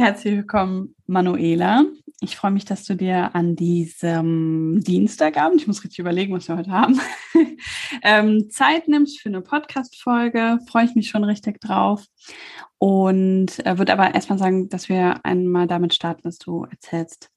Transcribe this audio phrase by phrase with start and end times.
[0.00, 1.84] Herzlich willkommen, Manuela.
[2.22, 6.56] Ich freue mich, dass du dir an diesem Dienstagabend, ich muss richtig überlegen, was wir
[6.56, 6.98] heute haben,
[8.02, 10.58] ähm, Zeit nimmst für eine Podcast-Folge.
[10.70, 12.06] Freue ich mich schon richtig drauf.
[12.78, 17.30] Und äh, würde aber erstmal sagen, dass wir einmal damit starten, dass du erzählst,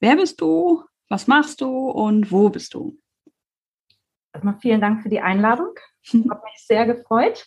[0.00, 2.98] wer bist du, was machst du und wo bist du?
[4.32, 5.74] Erstmal vielen Dank für die Einladung.
[6.10, 7.46] Ich habe mich sehr gefreut.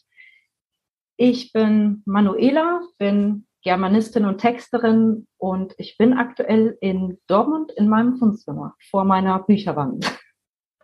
[1.18, 8.20] Ich bin Manuela, bin Germanistin und Texterin und ich bin aktuell in Dortmund in meinem
[8.20, 10.06] Wohnzimmer vor meiner Bücherwand.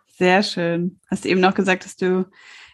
[0.06, 1.00] Sehr schön.
[1.10, 2.26] Hast eben noch gesagt, dass du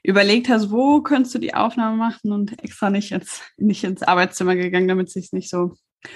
[0.03, 4.57] überlegt hast, wo könntest du die Aufnahme machen und extra nicht ins, nicht ins Arbeitszimmer
[4.57, 5.73] gegangen, damit es sich nicht so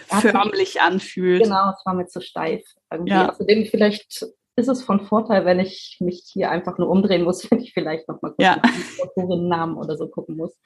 [0.06, 1.42] förmlich anfühlt.
[1.42, 2.62] Genau, es war mir zu steif.
[2.90, 3.12] Irgendwie.
[3.12, 3.30] Ja.
[3.30, 7.60] Außerdem vielleicht ist es von Vorteil, wenn ich mich hier einfach nur umdrehen muss, wenn
[7.60, 8.60] ich vielleicht noch mal kurz ja.
[9.00, 10.58] Autorinnennamen oder so gucken muss.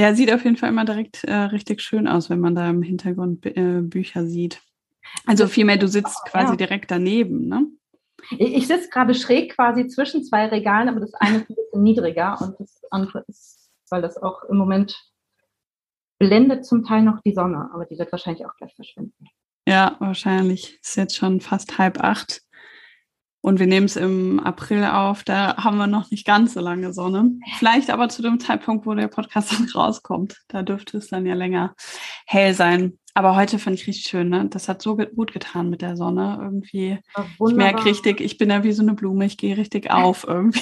[0.00, 2.80] Ja, sieht auf jeden Fall immer direkt äh, richtig schön aus, wenn man da im
[2.80, 4.62] Hintergrund äh, Bücher sieht.
[5.26, 6.56] Also vielmehr, du sitzt quasi ja.
[6.56, 7.66] direkt daneben, ne?
[8.38, 11.82] Ich, ich sitze gerade schräg quasi zwischen zwei Regalen, aber das eine ist ein bisschen
[11.82, 14.96] niedriger und das andere ist, weil das auch im Moment
[16.18, 19.26] blendet zum Teil noch die Sonne, aber die wird wahrscheinlich auch gleich verschwinden.
[19.68, 20.78] Ja, wahrscheinlich.
[20.82, 22.40] Ist jetzt schon fast halb acht.
[23.42, 26.92] Und wir nehmen es im April auf, da haben wir noch nicht ganz so lange
[26.92, 27.32] Sonne.
[27.58, 30.42] Vielleicht aber zu dem Zeitpunkt, wo der Podcast dann rauskommt.
[30.48, 31.74] Da dürfte es dann ja länger
[32.26, 32.98] hell sein.
[33.14, 34.46] Aber heute fand ich richtig schön, ne?
[34.48, 36.38] Das hat so gut getan mit der Sonne.
[36.40, 36.98] Irgendwie.
[37.16, 40.60] Ich merke richtig, ich bin ja wie so eine Blume, ich gehe richtig auf irgendwie.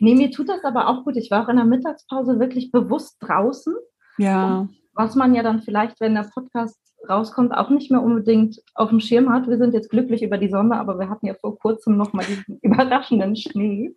[0.00, 1.16] Nee, mir tut das aber auch gut.
[1.16, 3.74] Ich war auch in der Mittagspause wirklich bewusst draußen.
[4.16, 4.68] Ja.
[4.92, 6.78] was man ja dann vielleicht, wenn der Podcast
[7.08, 9.48] rauskommt, auch nicht mehr unbedingt auf dem Schirm hat.
[9.48, 12.24] Wir sind jetzt glücklich über die Sonne, aber wir hatten ja vor kurzem noch mal
[12.24, 13.94] diesen überraschenden Schnee.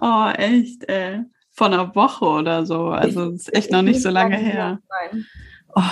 [0.00, 1.22] Oh, echt, ey.
[1.52, 2.88] Von einer Woche oder so.
[2.88, 4.78] Also es ist echt noch nicht so lange her.
[5.74, 5.82] Oh,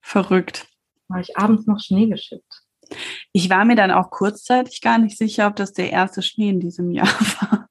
[0.00, 0.66] verrückt.
[1.10, 2.62] Habe ich abends noch Schnee geschickt.
[3.32, 6.60] Ich war mir dann auch kurzzeitig gar nicht sicher, ob das der erste Schnee in
[6.60, 7.06] diesem Jahr
[7.40, 7.68] war.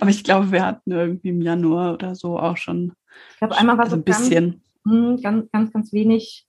[0.00, 2.92] Aber ich glaube, wir hatten irgendwie im Januar oder so auch schon.
[3.32, 4.62] Ich glaube, einmal war also ein bisschen.
[4.84, 6.46] Ganz, ganz, ganz, ganz wenig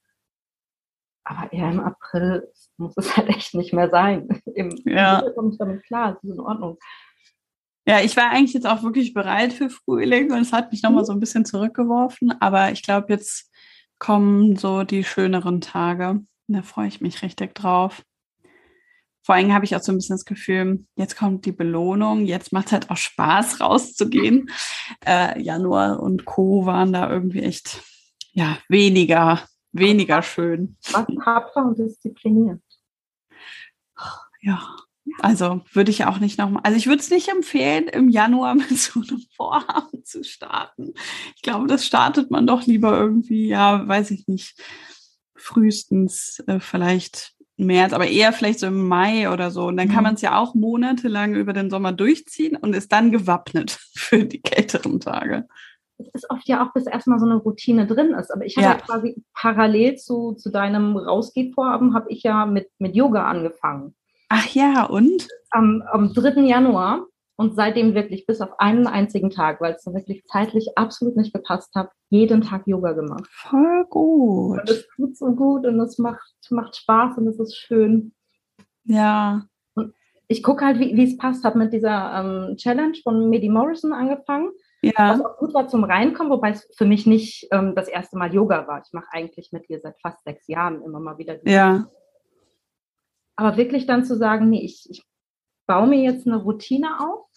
[1.25, 2.47] aber eher im April
[2.77, 4.27] muss es halt echt nicht mehr sein.
[4.55, 5.17] Im ja.
[5.17, 6.77] April komme ich damit klar, es ist in Ordnung.
[7.87, 11.03] Ja, ich war eigentlich jetzt auch wirklich bereit für Frühling und es hat mich nochmal
[11.03, 11.07] mhm.
[11.07, 12.33] so ein bisschen zurückgeworfen.
[12.39, 13.51] Aber ich glaube, jetzt
[13.99, 16.21] kommen so die schöneren Tage.
[16.47, 18.03] Da freue ich mich richtig drauf.
[19.23, 22.53] Vor allem habe ich auch so ein bisschen das Gefühl, jetzt kommt die Belohnung, jetzt
[22.53, 24.49] macht es halt auch Spaß, rauszugehen.
[25.05, 26.65] Äh, Januar und Co.
[26.65, 27.81] waren da irgendwie echt
[28.33, 29.43] ja, weniger
[29.75, 30.77] weniger schön.
[30.91, 32.61] Was tapfer und diszipliniert.
[34.41, 34.75] Ja,
[35.19, 38.77] also würde ich auch nicht nochmal, also ich würde es nicht empfehlen, im Januar mit
[38.77, 40.93] so einem Vorhaben zu starten.
[41.35, 44.59] Ich glaube, das startet man doch lieber irgendwie, ja, weiß ich nicht,
[45.35, 49.67] frühestens äh, vielleicht März, aber eher vielleicht so im Mai oder so.
[49.67, 50.03] Und dann kann mhm.
[50.03, 54.41] man es ja auch monatelang über den Sommer durchziehen und ist dann gewappnet für die
[54.41, 55.47] kälteren Tage
[55.97, 58.31] es ist oft ja auch, bis erstmal so eine Routine drin ist.
[58.31, 58.71] Aber ich habe ja.
[58.73, 63.95] ja quasi parallel zu, zu deinem Rausgehvorhaben, habe ich ja mit, mit Yoga angefangen.
[64.29, 65.27] Ach ja, und?
[65.51, 66.41] Am, am 3.
[66.41, 67.05] Januar
[67.37, 71.33] und seitdem wirklich bis auf einen einzigen Tag, weil es so wirklich zeitlich absolut nicht
[71.33, 73.27] gepasst hat, jeden Tag Yoga gemacht.
[73.29, 74.59] Voll gut.
[74.59, 78.13] Und es tut so gut und es macht, macht Spaß und es ist schön.
[78.83, 79.45] Ja.
[79.75, 79.93] Und
[80.27, 81.43] ich gucke halt, wie es passt.
[81.43, 84.49] Habe mit dieser ähm, Challenge von Medi Morrison angefangen
[84.85, 85.13] ja.
[85.13, 88.33] Was auch gut war zum Reinkommen, wobei es für mich nicht ähm, das erste Mal
[88.33, 88.81] Yoga war.
[88.85, 91.37] Ich mache eigentlich mit ihr seit fast sechs Jahren immer mal wieder.
[91.47, 91.87] Ja.
[93.35, 95.05] Aber wirklich dann zu sagen, nee, ich, ich
[95.67, 97.27] baue mir jetzt eine Routine auf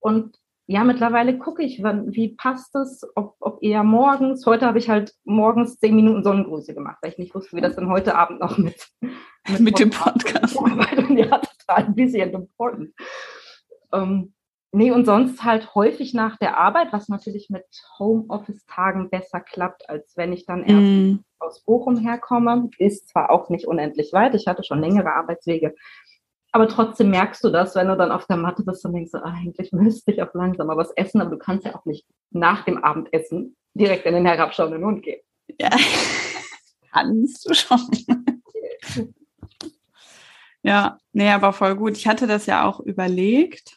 [0.00, 0.38] und
[0.68, 4.46] ja, mittlerweile gucke ich, wann, wie passt es, ob, ob eher morgens.
[4.46, 7.76] Heute habe ich halt morgens zehn Minuten Sonnengrüße gemacht, weil ich nicht wusste, wie das
[7.76, 8.88] dann heute Abend noch mit,
[9.48, 10.56] mit, mit dem Podcast.
[11.16, 12.92] Ja, total busy and important.
[13.92, 14.34] Ähm,
[14.72, 17.64] Nee, und sonst halt häufig nach der Arbeit, was natürlich mit
[17.98, 21.24] Homeoffice-Tagen besser klappt, als wenn ich dann erst mm.
[21.38, 22.68] aus Bochum herkomme.
[22.78, 25.74] Ist zwar auch nicht unendlich weit, ich hatte schon längere Arbeitswege,
[26.56, 29.24] aber trotzdem merkst du das, wenn du dann auf der Matte bist und denkst, ah,
[29.24, 32.82] eigentlich müsste ich auch langsam was essen, aber du kannst ja auch nicht nach dem
[32.82, 35.20] Abendessen direkt in den herabschauenden Hund gehen.
[35.60, 35.68] Ja,
[36.92, 37.80] kannst du schon.
[40.62, 41.96] ja, nee, aber voll gut.
[41.98, 43.76] Ich hatte das ja auch überlegt.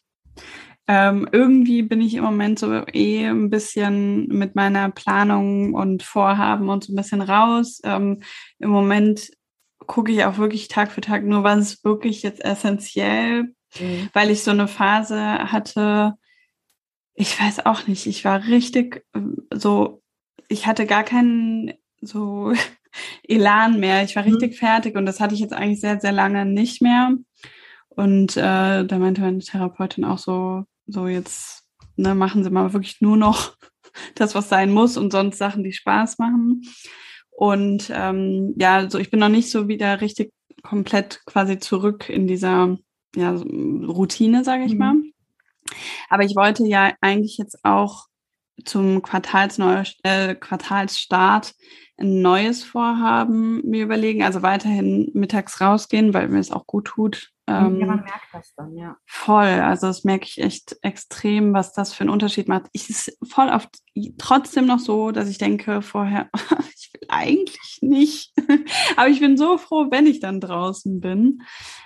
[0.91, 6.67] Ähm, irgendwie bin ich im Moment so eh ein bisschen mit meiner Planung und Vorhaben
[6.67, 7.79] und so ein bisschen raus.
[7.83, 8.23] Ähm,
[8.57, 9.29] Im Moment
[9.85, 14.09] gucke ich auch wirklich Tag für Tag nur, was ist wirklich jetzt essentiell, mhm.
[14.13, 15.21] weil ich so eine Phase
[15.51, 16.15] hatte,
[17.13, 20.01] ich weiß auch nicht, ich war richtig ähm, so,
[20.47, 22.51] ich hatte gar keinen so
[23.27, 24.03] Elan mehr.
[24.03, 24.31] Ich war mhm.
[24.31, 24.65] richtig mhm.
[24.65, 27.11] fertig und das hatte ich jetzt eigentlich sehr, sehr lange nicht mehr.
[27.89, 31.63] Und äh, da meinte meine Therapeutin auch so, so jetzt
[31.95, 33.55] ne, machen Sie mal wirklich nur noch
[34.15, 36.61] das, was sein muss und sonst Sachen, die Spaß machen.
[37.31, 40.33] Und ähm, ja, so ich bin noch nicht so wieder richtig
[40.63, 42.77] komplett quasi zurück in dieser
[43.15, 44.77] ja, Routine, sage ich mhm.
[44.77, 44.95] mal.
[46.09, 48.07] Aber ich wollte ja eigentlich jetzt auch
[48.65, 51.53] zum Quartalsneu äh, Quartalsstart
[51.97, 57.31] ein neues Vorhaben mir überlegen, also weiterhin mittags rausgehen, weil mir es auch gut tut.
[57.49, 58.95] Ähm, ja, man merkt das dann, ja.
[59.05, 62.67] Voll, also das merke ich echt extrem, was das für einen Unterschied macht.
[62.71, 63.69] Ich ist voll oft
[64.17, 66.29] trotzdem noch so, dass ich denke vorher,
[66.75, 68.33] ich will eigentlich nicht.
[68.97, 71.41] Aber ich bin so froh, wenn ich dann draußen bin.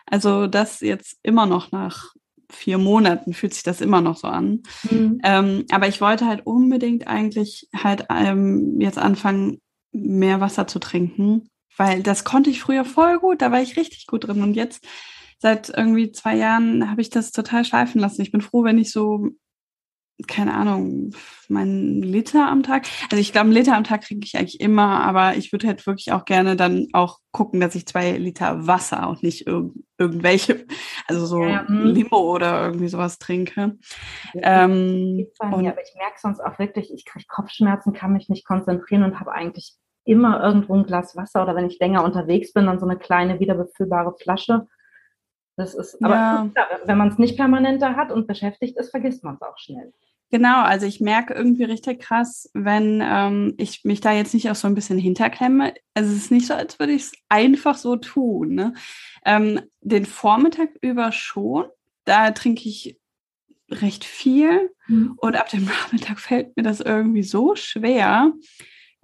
[0.05, 2.13] Also das jetzt immer noch nach
[2.53, 4.61] vier Monaten fühlt sich das immer noch so an.
[4.89, 5.19] Mhm.
[5.23, 9.59] Ähm, aber ich wollte halt unbedingt eigentlich halt ähm, jetzt anfangen,
[9.91, 14.07] mehr Wasser zu trinken, weil das konnte ich früher voll gut, da war ich richtig
[14.07, 14.41] gut drin.
[14.43, 14.85] Und jetzt
[15.43, 18.21] seit irgendwie zwei Jahren habe ich das total schleifen lassen.
[18.21, 19.27] Ich bin froh, wenn ich so
[20.27, 21.11] keine Ahnung,
[21.49, 22.85] mein Liter am Tag.
[23.11, 25.85] Also ich glaube, einen Liter am Tag kriege ich eigentlich immer, aber ich würde halt
[25.85, 30.65] wirklich auch gerne dann auch gucken, dass ich zwei Liter Wasser und nicht irg irgendwelche,
[31.07, 31.93] also so ja, hm.
[31.93, 33.77] Limo oder irgendwie sowas trinke.
[34.33, 38.45] Ja, ähm, und, aber ich merke sonst auch wirklich, ich kriege Kopfschmerzen, kann mich nicht
[38.45, 39.75] konzentrieren und habe eigentlich
[40.05, 43.39] immer irgendwo ein Glas Wasser oder wenn ich länger unterwegs bin, dann so eine kleine
[43.39, 44.67] wiederbefüllbare Flasche.
[45.55, 46.49] Das ist, aber ja.
[46.85, 49.93] wenn man es nicht permanent da hat und beschäftigt ist, vergisst man es auch schnell.
[50.33, 54.55] Genau, also ich merke irgendwie richtig krass, wenn ähm, ich mich da jetzt nicht auch
[54.55, 55.75] so ein bisschen hinterklemme.
[55.93, 58.55] Also es ist nicht so, als würde ich es einfach so tun.
[58.55, 58.73] Ne?
[59.25, 61.65] Ähm, den Vormittag über schon,
[62.05, 62.99] da trinke ich
[63.69, 65.13] recht viel mhm.
[65.17, 68.31] und ab dem Nachmittag fällt mir das irgendwie so schwer.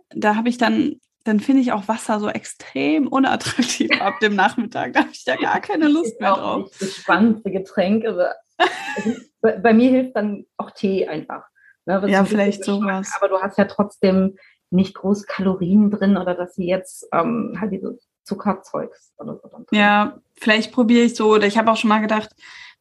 [0.10, 4.94] Da habe ich dann dann finde ich auch Wasser so extrem unattraktiv ab dem Nachmittag.
[4.94, 6.71] Da habe ich da gar keine Lust mehr drauf.
[6.80, 8.06] Das spannendste Getränk.
[8.06, 8.24] Also,
[9.42, 11.44] bei, bei, mir hilft dann auch Tee einfach.
[11.86, 13.12] Ne, ja, vielleicht sowas.
[13.18, 14.38] Aber du hast ja trotzdem
[14.69, 19.50] nicht groß Kalorien drin oder dass sie jetzt ähm, halt diese Zuckerzeugs oder so.
[19.72, 22.30] Ja, vielleicht probiere ich so, oder ich habe auch schon mal gedacht,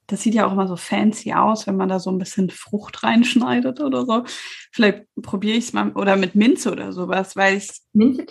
[0.09, 3.03] das sieht ja auch immer so fancy aus, wenn man da so ein bisschen Frucht
[3.03, 4.25] reinschneidet oder so.
[4.73, 7.71] Vielleicht probiere ich es mal oder mit Minze oder sowas, weil ich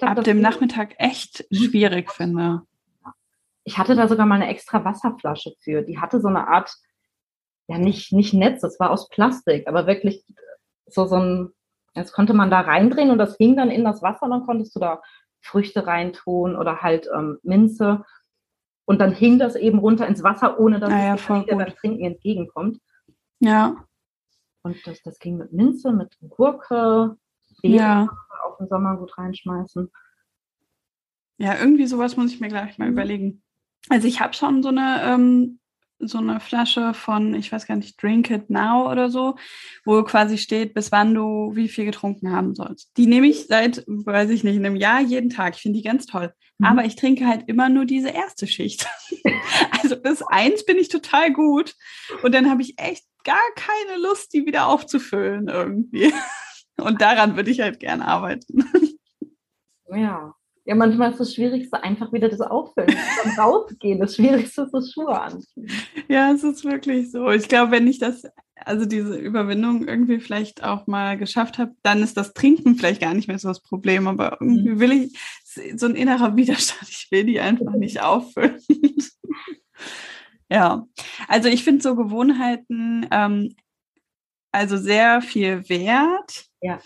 [0.01, 2.63] ab dem Nachmittag echt schwierig finde.
[3.63, 5.83] Ich hatte da sogar mal eine extra Wasserflasche für.
[5.83, 6.73] Die hatte so eine Art,
[7.67, 10.25] ja nicht, nicht Netz, das war aus Plastik, aber wirklich
[10.87, 11.49] so, so ein,
[11.93, 14.79] das konnte man da reindrehen und das hing dann in das Wasser, dann konntest du
[14.79, 15.01] da
[15.41, 18.03] Früchte reintun oder halt ähm, Minze.
[18.87, 22.05] Und dann hing das eben runter ins Wasser, ohne dass ja, es ja, beim Trinken
[22.05, 22.79] entgegenkommt.
[23.39, 23.75] Ja.
[24.61, 27.17] Und das, das ging mit Minze, mit Gurke,
[27.61, 28.09] Beeren ja.
[28.45, 29.91] auch im Sommer gut reinschmeißen.
[31.37, 32.93] Ja, irgendwie sowas muss ich mir gleich mal mhm.
[32.93, 33.43] überlegen.
[33.89, 35.59] Also ich habe schon so eine ähm,
[35.99, 39.35] so eine Flasche von, ich weiß gar nicht, Drink It Now oder so,
[39.85, 42.91] wo quasi steht, bis wann du wie viel getrunken haben sollst.
[42.97, 45.55] Die nehme ich seit, weiß ich nicht, einem Jahr jeden Tag.
[45.55, 46.33] Ich finde die ganz toll.
[46.59, 46.65] Mhm.
[46.65, 48.87] Aber ich trinke halt immer nur diese erste Schicht.
[49.81, 51.75] also bis eins bin ich total gut.
[52.23, 56.13] Und dann habe ich echt gar keine Lust, die wieder aufzufüllen irgendwie.
[56.77, 58.65] Und daran würde ich halt gerne arbeiten.
[59.89, 60.35] Ja,
[60.67, 62.93] ja, manchmal ist das Schwierigste einfach wieder das Auffüllen,
[63.23, 64.01] dann rausgehen.
[64.01, 65.71] Das Schwierigste ist das Schuhe anziehen.
[66.09, 67.29] Ja, es ist wirklich so.
[67.29, 68.23] Ich glaube, wenn ich das,
[68.65, 73.13] also diese Überwindung irgendwie vielleicht auch mal geschafft habe, dann ist das Trinken vielleicht gar
[73.13, 74.09] nicht mehr so das Problem.
[74.09, 74.79] Aber irgendwie mhm.
[74.81, 75.17] will ich,
[75.79, 78.61] so ein innerer Widerstand, ich will die einfach nicht auffüllen.
[80.49, 80.85] ja,
[81.29, 83.55] also ich finde so Gewohnheiten ähm,
[84.51, 86.79] also sehr viel wert, ja.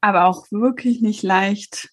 [0.00, 1.88] aber auch wirklich nicht leicht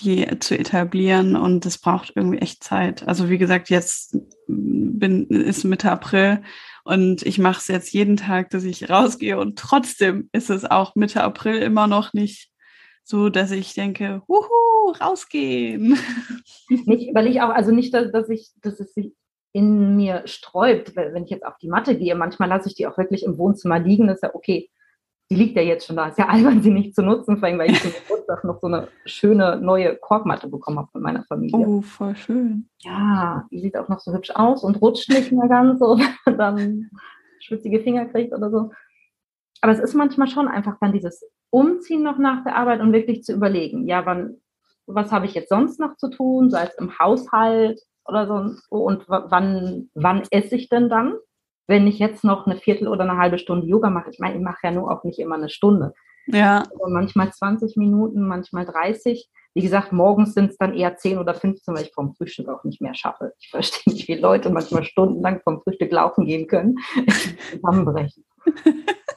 [0.00, 3.06] die zu etablieren und es braucht irgendwie echt Zeit.
[3.06, 6.42] Also wie gesagt, jetzt bin, ist Mitte April
[6.84, 10.94] und ich mache es jetzt jeden Tag, dass ich rausgehe und trotzdem ist es auch
[10.94, 12.50] Mitte April immer noch nicht
[13.04, 15.98] so, dass ich denke, huhu, rausgehen.
[16.68, 19.12] Ich überlege auch, also nicht, dass, dass ich, dass es sich
[19.52, 22.14] in mir sträubt, wenn ich jetzt auf die Matte gehe.
[22.14, 24.70] Manchmal lasse ich die auch wirklich im Wohnzimmer liegen, das ist ja okay.
[25.32, 26.08] Die liegt ja jetzt schon da.
[26.08, 28.66] Ist ja albern, sie nicht zu nutzen, vor allem, weil ich zum Geburtstag noch so
[28.66, 31.66] eine schöne neue Korkmatte bekommen habe von meiner Familie.
[31.66, 32.68] Oh, voll schön.
[32.80, 35.80] Ja, die sieht auch noch so hübsch aus und rutscht nicht mehr ganz
[36.26, 36.90] man dann
[37.40, 38.70] schwitzige Finger kriegt oder so.
[39.62, 43.22] Aber es ist manchmal schon einfach dann dieses Umziehen noch nach der Arbeit und wirklich
[43.22, 44.36] zu überlegen, ja, wann,
[44.86, 48.78] was habe ich jetzt sonst noch zu tun, sei es im Haushalt oder sonst wo
[48.78, 51.14] und wann, wann esse ich denn dann?
[51.66, 54.42] Wenn ich jetzt noch eine Viertel oder eine halbe Stunde Yoga mache, ich meine, ich
[54.42, 55.94] mache ja nur auch nicht immer eine Stunde.
[56.26, 56.60] Ja.
[56.70, 59.28] Also manchmal 20 Minuten, manchmal 30.
[59.54, 62.64] Wie gesagt, morgens sind es dann eher 10 oder 15, weil ich vom Frühstück auch
[62.64, 63.34] nicht mehr schaffe.
[63.38, 66.76] Ich verstehe nicht, wie Leute manchmal stundenlang vom Frühstück laufen gehen können.
[67.50, 68.24] Zusammenbrechen.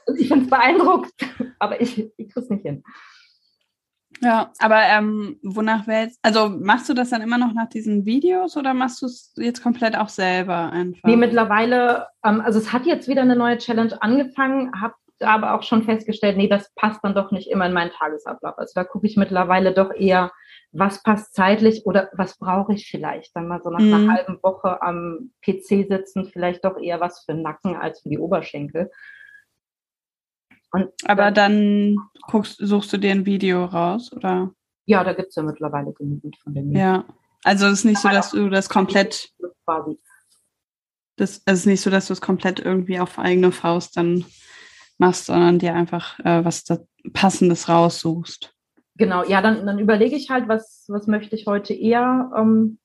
[0.08, 1.14] Also ich finde es beeindruckend,
[1.60, 2.84] aber ich, ich kriege es nicht hin.
[4.22, 8.06] Ja, aber ähm, wonach wäre jetzt, also machst du das dann immer noch nach diesen
[8.06, 11.08] Videos oder machst du es jetzt komplett auch selber einfach?
[11.08, 15.64] Nee, mittlerweile, ähm, also es hat jetzt wieder eine neue Challenge angefangen, habe aber auch
[15.64, 18.58] schon festgestellt, nee, das passt dann doch nicht immer in meinen Tagesablauf.
[18.58, 20.32] Also da gucke ich mittlerweile doch eher,
[20.72, 23.36] was passt zeitlich oder was brauche ich vielleicht.
[23.36, 23.94] Dann mal so nach mhm.
[23.94, 28.10] einer halben Woche am PC sitzen, vielleicht doch eher was für den Nacken als für
[28.10, 28.92] die Oberschenkel.
[30.76, 31.96] Und Aber dann
[32.28, 34.52] guckst, suchst du dir ein Video raus, oder?
[34.86, 37.06] Ja, da gibt es ja mittlerweile genügend von den Ja,
[37.46, 39.32] also es ist nicht so, dass du das komplett.
[39.64, 39.98] Quasi.
[41.16, 44.26] Das es ist nicht so, dass du es komplett irgendwie auf eigene Faust dann
[44.98, 46.66] machst, sondern dir einfach äh, was
[47.14, 48.54] Passendes raussuchst.
[48.98, 52.80] Genau, ja, dann, dann überlege ich halt, was, was möchte ich heute eher ähm,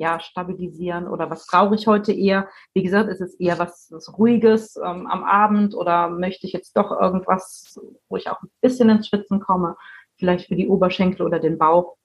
[0.00, 2.48] ja, stabilisieren oder was brauche ich heute eher?
[2.72, 6.74] Wie gesagt, ist es eher was, was Ruhiges ähm, am Abend oder möchte ich jetzt
[6.74, 7.78] doch irgendwas,
[8.08, 9.76] wo ich auch ein bisschen ins Schwitzen komme,
[10.18, 11.98] vielleicht für die Oberschenkel oder den Bauch?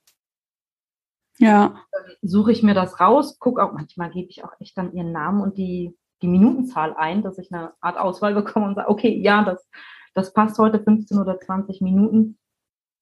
[1.37, 1.75] Ja.
[1.89, 5.13] Dann suche ich mir das raus, gucke auch, manchmal gebe ich auch echt dann ihren
[5.13, 9.17] Namen und die, die Minutenzahl ein, dass ich eine Art Auswahl bekomme und sage, okay,
[9.21, 9.69] ja, das,
[10.13, 12.37] das passt heute 15 oder 20 Minuten.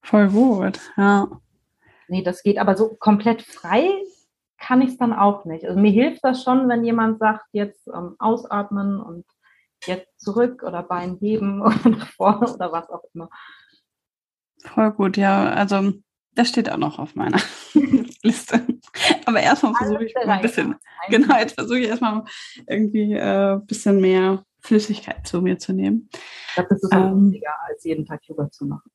[0.02, 1.26] Voll gut, ja.
[2.06, 3.90] Nee, das geht aber so komplett frei
[4.64, 5.66] kann ich es dann auch nicht.
[5.66, 9.26] Also mir hilft das schon, wenn jemand sagt, jetzt ähm, ausatmen und
[9.84, 13.28] jetzt zurück oder Bein heben oder nach vorne oder was auch immer.
[14.64, 15.50] Voll gut, ja.
[15.50, 15.92] Also
[16.32, 17.38] das steht auch noch auf meiner
[18.22, 18.66] Liste.
[19.26, 20.76] Aber erstmal versuche ich ein bisschen,
[21.10, 22.24] genau, jetzt versuche ich erstmal
[22.66, 26.08] irgendwie ein äh, bisschen mehr Flüssigkeit zu mir zu nehmen.
[26.56, 28.90] Das ist ähm, wichtiger, als jeden Tag Yoga zu machen.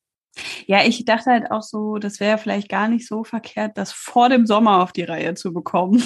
[0.66, 4.28] Ja, ich dachte halt auch so, das wäre vielleicht gar nicht so verkehrt, das vor
[4.28, 6.02] dem Sommer auf die Reihe zu bekommen.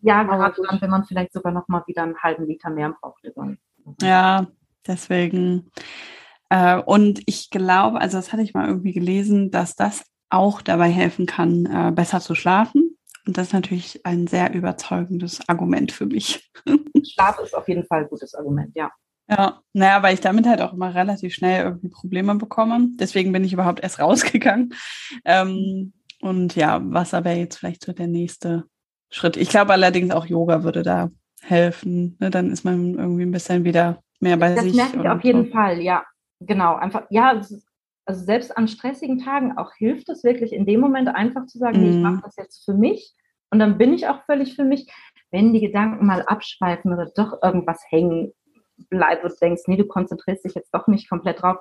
[0.00, 3.22] ja, gerade dann, wenn man vielleicht sogar noch mal wieder einen halben Liter mehr braucht.
[4.02, 4.46] Ja,
[4.86, 5.70] deswegen.
[6.48, 10.88] Äh, und ich glaube, also das hatte ich mal irgendwie gelesen, dass das auch dabei
[10.88, 12.96] helfen kann, äh, besser zu schlafen.
[13.26, 16.50] Und das ist natürlich ein sehr überzeugendes Argument für mich.
[17.04, 18.90] Schlaf ist auf jeden Fall ein gutes Argument, ja.
[19.28, 22.88] Ja, naja, weil ich damit halt auch immer relativ schnell irgendwie Probleme bekomme.
[22.94, 24.74] Deswegen bin ich überhaupt erst rausgegangen.
[25.24, 28.64] Ähm, und ja, Wasser wäre jetzt vielleicht so der nächste
[29.10, 29.36] Schritt.
[29.36, 31.10] Ich glaube allerdings auch Yoga würde da
[31.42, 32.16] helfen.
[32.20, 32.30] Ne?
[32.30, 34.76] Dann ist man irgendwie ein bisschen wieder mehr bei das sich.
[34.76, 35.52] Das merke ich auf jeden so.
[35.52, 36.04] Fall, ja.
[36.40, 41.08] Genau, einfach, ja, also selbst an stressigen Tagen auch hilft es wirklich in dem Moment
[41.08, 41.82] einfach zu sagen, mm.
[41.82, 42.22] nee, ich mache mhm.
[42.22, 43.14] das jetzt für mich
[43.50, 44.86] und dann bin ich auch völlig für mich.
[45.30, 48.32] Wenn die Gedanken mal abschweifen oder doch irgendwas hängen
[48.90, 51.58] bleibst und denkst, nee, du konzentrierst dich jetzt doch nicht komplett drauf,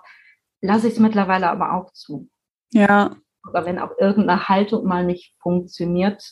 [0.61, 2.29] lasse ich es mittlerweile aber auch zu.
[2.71, 3.15] Ja.
[3.47, 6.23] Oder wenn auch irgendeine Haltung mal nicht funktioniert,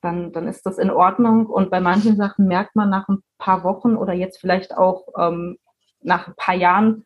[0.00, 1.46] dann, dann ist das in Ordnung.
[1.46, 5.58] Und bei manchen Sachen merkt man nach ein paar Wochen oder jetzt vielleicht auch ähm,
[6.00, 7.04] nach ein paar Jahren,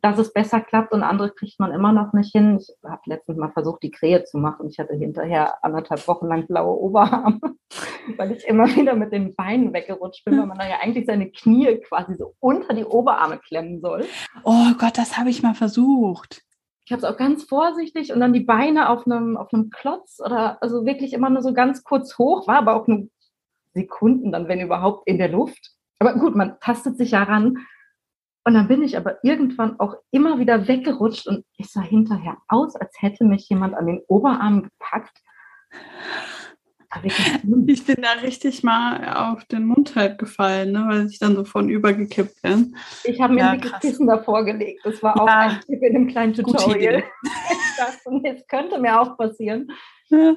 [0.00, 2.58] dass es besser klappt und andere kriegt man immer noch nicht hin.
[2.60, 4.68] Ich habe letztens mal versucht, die Krähe zu machen.
[4.68, 7.40] Ich hatte hinterher anderthalb Wochen lang blaue Oberarme,
[8.16, 11.30] weil ich immer wieder mit den Beinen weggerutscht bin, weil man da ja eigentlich seine
[11.30, 14.04] Knie quasi so unter die Oberarme klemmen soll.
[14.44, 16.42] Oh Gott, das habe ich mal versucht.
[16.84, 20.20] Ich habe es auch ganz vorsichtig und dann die Beine auf einem, auf einem Klotz
[20.24, 23.08] oder also wirklich immer nur so ganz kurz hoch, war aber auch nur
[23.74, 25.72] Sekunden dann, wenn überhaupt, in der Luft.
[25.98, 27.58] Aber gut, man tastet sich ja ran
[28.44, 32.76] und dann bin ich aber irgendwann auch immer wieder weggerutscht und ich sah hinterher aus,
[32.76, 35.18] als hätte mich jemand an den Oberarm gepackt.
[37.66, 41.44] Ich bin da richtig mal auf den Mund halt gefallen, ne, weil ich dann so
[41.44, 42.74] von übergekippt bin.
[43.04, 44.80] Ich habe mir ja, ein dickes Kissen davor gelegt.
[44.84, 47.04] Das war auch ja, ein Tipp in einem kleinen Tutorial.
[47.76, 49.70] das könnte mir auch passieren.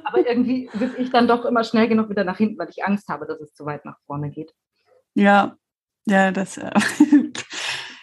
[0.04, 3.08] Aber irgendwie bin ich dann doch immer schnell genug wieder nach hinten, weil ich Angst
[3.08, 4.54] habe, dass es zu weit nach vorne geht.
[5.14, 5.56] Ja,
[6.06, 6.72] ja, das äh,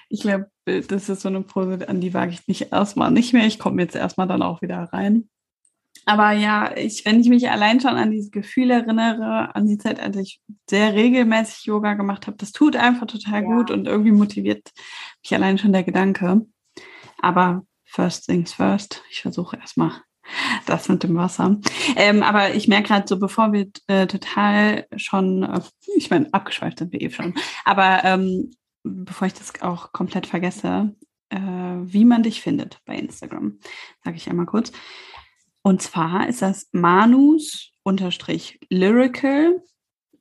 [0.09, 3.47] ich glaube, das ist so eine Pose, an die wage ich mich erstmal nicht mehr.
[3.47, 5.29] Ich komme jetzt erstmal dann auch wieder rein.
[6.07, 10.01] Aber ja, ich, wenn ich mich allein schon an dieses Gefühl erinnere, an die Zeit,
[10.01, 13.49] als ich sehr regelmäßig Yoga gemacht habe, das tut einfach total ja.
[13.49, 14.71] gut und irgendwie motiviert
[15.23, 16.47] mich allein schon der Gedanke.
[17.21, 19.93] Aber first things first, ich versuche erstmal
[20.67, 21.59] das mit dem Wasser.
[21.97, 25.61] Ähm, aber ich merke gerade so, bevor wir äh, total schon, äh,
[25.97, 27.35] ich meine, abgeschweift sind wir eh schon,
[27.65, 28.51] aber ähm,
[28.89, 30.95] bevor ich das auch komplett vergesse,
[31.31, 33.59] äh, wie man dich findet bei Instagram,
[34.05, 34.73] sage ich einmal kurz.
[35.63, 39.63] Und zwar ist das Manus unterstrich lyrical.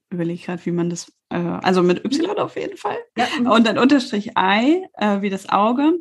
[0.09, 2.97] Überlege gerade, wie man das, äh, also mit Y auf jeden Fall.
[3.17, 3.27] Ja.
[3.51, 5.99] Und dann unterstrich I, äh, wie das Auge.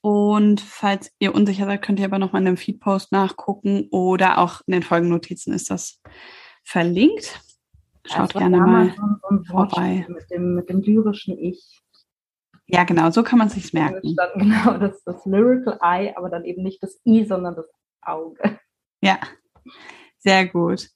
[0.00, 4.60] Und falls ihr unsicher seid, könnt ihr aber nochmal in dem Feedpost nachgucken oder auch
[4.66, 6.00] in den Folgennotizen ist das
[6.62, 7.40] verlinkt.
[8.06, 8.94] Schaut ja, gerne mal
[9.46, 10.06] vorbei.
[10.08, 11.80] Mit dem, mit dem lyrischen Ich.
[12.66, 14.16] Ja, genau, so kann man sich merken.
[14.34, 17.66] Genau, das, das Lyrical Eye, aber dann eben nicht das I, sondern das
[18.02, 18.58] Auge.
[19.02, 19.18] Ja,
[20.18, 20.88] sehr gut.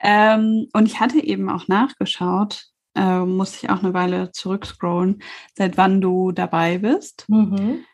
[0.00, 2.64] Ähm, und ich hatte eben auch nachgeschaut,
[2.96, 5.22] äh, musste ich auch eine Weile zurückscrollen,
[5.54, 7.28] seit wann du dabei bist.
[7.28, 7.84] Mhm.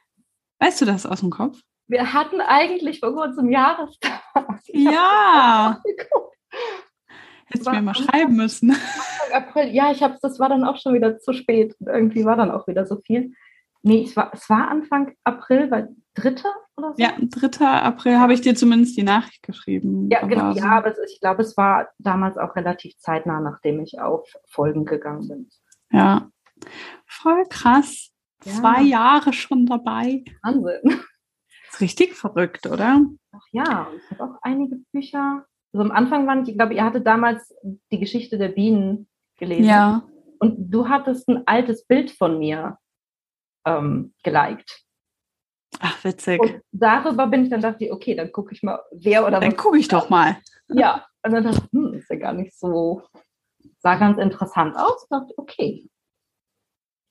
[0.58, 1.60] Weißt du das aus dem Kopf?
[1.88, 4.22] Wir hatten eigentlich vor kurzem Jahrestag.
[4.68, 5.80] Ja.
[7.46, 8.76] Hättest du mir mal schreiben müssen.
[9.32, 9.68] April.
[9.68, 11.74] Ja, ich habe das war dann auch schon wieder zu spät.
[11.80, 13.32] Irgendwie war dann auch wieder so viel.
[13.82, 17.02] Nee, es war, es war Anfang April, weil dritter oder so?
[17.02, 17.66] Ja, 3.
[17.66, 20.08] April habe ich dir zumindest die Nachricht geschrieben.
[20.10, 20.52] Ja, genau.
[20.52, 25.28] Ja, aber ich glaube, es war damals auch relativ zeitnah, nachdem ich auf Folgen gegangen
[25.28, 25.50] bin.
[25.92, 26.28] Ja,
[27.06, 28.10] voll krass.
[28.44, 28.52] Ja.
[28.52, 30.24] Zwei Jahre schon dabei.
[30.42, 31.00] Wahnsinn.
[31.70, 33.02] Ist richtig verrückt, oder?
[33.32, 35.46] Ach ja, ich habe auch einige Bücher.
[35.76, 37.54] Also am Anfang waren, ich glaube, ihr hattet damals
[37.92, 39.66] die Geschichte der Bienen gelesen.
[39.66, 40.08] Ja.
[40.38, 42.78] Und du hattest ein altes Bild von mir
[43.66, 44.84] ähm, geliked.
[45.80, 46.40] Ach, witzig.
[46.40, 49.38] Und darüber bin ich dann dachte, okay, dann gucke ich mal, wer oder.
[49.38, 50.38] Dann gucke ich doch mal.
[50.68, 53.00] Ja, und dann dachte ich, hm, ist ja gar nicht so,
[53.78, 55.04] sah ganz interessant aus.
[55.04, 55.88] Ich dachte, okay.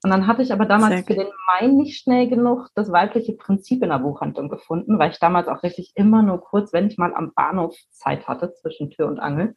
[0.06, 3.82] Und dann hatte ich aber damals für den Main nicht schnell genug das weibliche Prinzip
[3.82, 7.16] in der Buchhandlung gefunden, weil ich damals auch wirklich immer nur kurz, wenn ich mal
[7.16, 9.56] am Bahnhof Zeit hatte, zwischen Tür und Angel.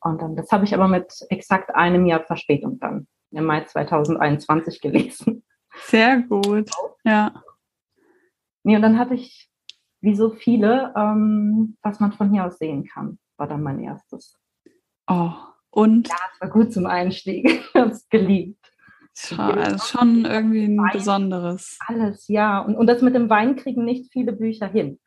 [0.00, 4.80] Und dann, das habe ich aber mit exakt einem Jahr Verspätung dann im Mai 2021
[4.80, 5.42] gelesen.
[5.86, 6.70] Sehr gut,
[7.02, 7.42] ja.
[8.62, 9.50] Nee, und dann hatte ich,
[10.00, 14.38] wie so viele, ähm, was man von hier aus sehen kann, war dann mein erstes.
[15.08, 15.32] Oh,
[15.70, 16.08] und?
[16.08, 17.46] Ja, es war gut zum Einstieg.
[17.70, 18.59] Ich habe es geliebt.
[19.14, 21.78] Schon, also schon irgendwie ein Wein, besonderes.
[21.86, 22.60] Alles, ja.
[22.60, 24.98] Und, und das mit dem Wein kriegen nicht viele Bücher hin.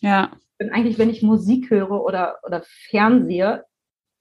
[0.00, 0.32] Ja.
[0.58, 3.64] Und eigentlich, wenn ich Musik höre oder, oder Fernsehe,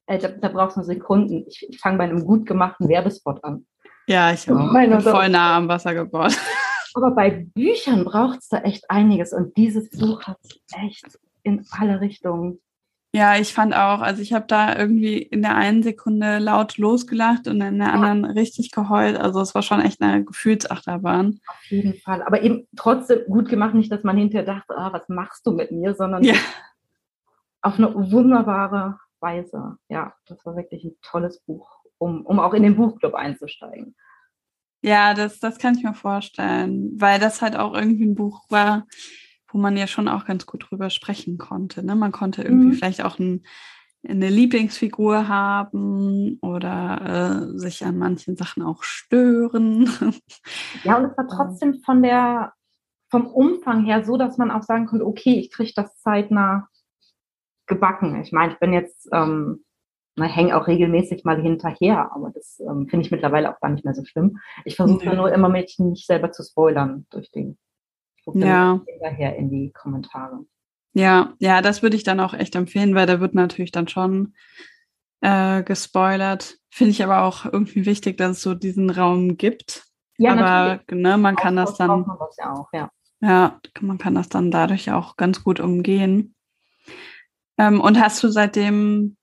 [0.07, 1.45] äh, da, da brauchst du Sekunden.
[1.47, 3.65] Ich, ich fange bei einem gut gemachten Werbespot an.
[4.07, 4.73] Ja, ich auch.
[4.73, 6.37] Bin voll nah am Wasser gebaut.
[6.93, 9.31] Aber bei Büchern braucht es da echt einiges.
[9.31, 10.39] Und dieses Buch hat
[10.73, 12.59] echt in alle Richtungen.
[13.13, 17.47] Ja, ich fand auch, also ich habe da irgendwie in der einen Sekunde laut losgelacht
[17.47, 17.93] und in der ja.
[17.93, 19.17] anderen richtig geheult.
[19.17, 21.41] Also es war schon echt eine Gefühlsachterbahn.
[21.45, 22.23] Auf jeden Fall.
[22.23, 25.71] Aber eben trotzdem gut gemacht, nicht, dass man hinterher dachte, ah, was machst du mit
[25.71, 26.35] mir, sondern ja.
[27.61, 29.77] auf eine wunderbare Weise.
[29.89, 33.95] Ja, das war wirklich ein tolles Buch um, um auch in den Buchclub einzusteigen.
[34.81, 38.87] Ja, das, das kann ich mir vorstellen, weil das halt auch irgendwie ein Buch war,
[39.51, 41.85] wo man ja schon auch ganz gut drüber sprechen konnte.
[41.85, 41.95] Ne?
[41.95, 42.73] Man konnte irgendwie mhm.
[42.73, 43.43] vielleicht auch ein,
[44.07, 49.89] eine Lieblingsfigur haben oder äh, sich an manchen Sachen auch stören.
[50.83, 52.53] Ja, und es war trotzdem von der,
[53.09, 56.67] vom Umfang her so, dass man auch sagen konnte, okay, ich kriege das zeitnah
[57.67, 58.21] gebacken.
[58.21, 59.63] Ich meine, ich bin jetzt ähm,
[60.15, 63.85] na, hänge auch regelmäßig mal hinterher, aber das ähm, finde ich mittlerweile auch gar nicht
[63.85, 64.39] mehr so schlimm.
[64.65, 65.15] Ich versuche nee.
[65.15, 67.57] nur immer mich nicht selber zu spoilern durch den.
[68.21, 68.81] Ich gucke ja.
[68.87, 70.45] hinterher in die Kommentare.
[70.93, 74.35] Ja, ja, das würde ich dann auch echt empfehlen, weil da wird natürlich dann schon
[75.21, 76.57] äh, gespoilert.
[76.69, 79.85] Finde ich aber auch irgendwie wichtig, dass es so diesen Raum gibt.
[80.17, 82.05] Ja, aber ne, man kann das dann.
[82.05, 82.91] Man das ja, auch, ja.
[83.21, 86.35] ja, man kann das dann dadurch auch ganz gut umgehen.
[87.57, 89.17] Ähm, und hast du seitdem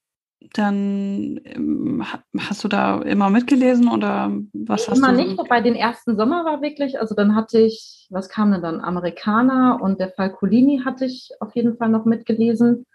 [0.53, 2.05] dann ähm,
[2.39, 5.15] hast du da immer mitgelesen oder was nee, hast immer du?
[5.15, 8.63] Immer nicht, wobei den ersten Sommer war wirklich, also dann hatte ich, was kam denn
[8.63, 8.81] dann?
[8.81, 12.87] Amerikaner und der Falcolini hatte ich auf jeden Fall noch mitgelesen.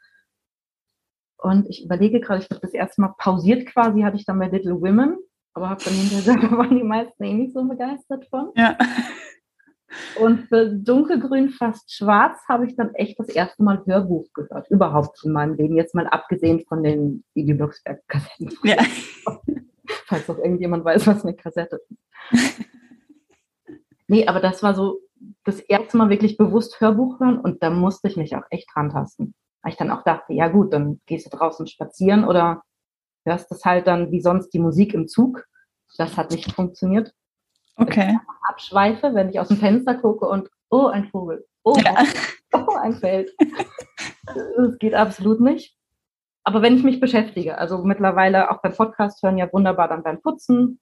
[1.38, 4.48] Und ich überlege gerade, ich habe das erste Mal pausiert quasi, hatte ich dann bei
[4.48, 5.18] Little Women,
[5.54, 8.52] aber habe dann hinterher gesagt, waren die meisten eh nicht so begeistert von.
[8.56, 8.78] Ja.
[10.20, 14.70] Und für Dunkelgrün fast schwarz habe ich dann echt das erste Mal Hörbuch gehört.
[14.70, 15.76] Überhaupt in meinem Leben.
[15.76, 18.52] Jetzt mal abgesehen von den Idi Blocksberg-Kassetten.
[18.64, 18.78] Ja.
[20.06, 21.80] Falls noch irgendjemand weiß, was eine Kassette
[22.32, 22.62] ist.
[24.08, 25.00] nee, aber das war so
[25.44, 29.34] das erste Mal wirklich bewusst Hörbuch hören und da musste ich mich auch echt rantasten.
[29.62, 32.64] Weil ich dann auch dachte, ja gut, dann gehst du draußen spazieren oder
[33.26, 35.46] hörst das halt dann wie sonst die Musik im Zug.
[35.98, 37.14] Das hat nicht funktioniert.
[37.76, 38.20] Okay.
[38.48, 41.96] abschweife, wenn ich aus dem Fenster gucke und oh, ein Vogel, oh, ja.
[42.54, 43.32] oh ein Feld.
[44.26, 45.76] das geht absolut nicht.
[46.44, 50.22] Aber wenn ich mich beschäftige, also mittlerweile auch beim Podcast hören ja wunderbar dann beim
[50.22, 50.80] Putzen,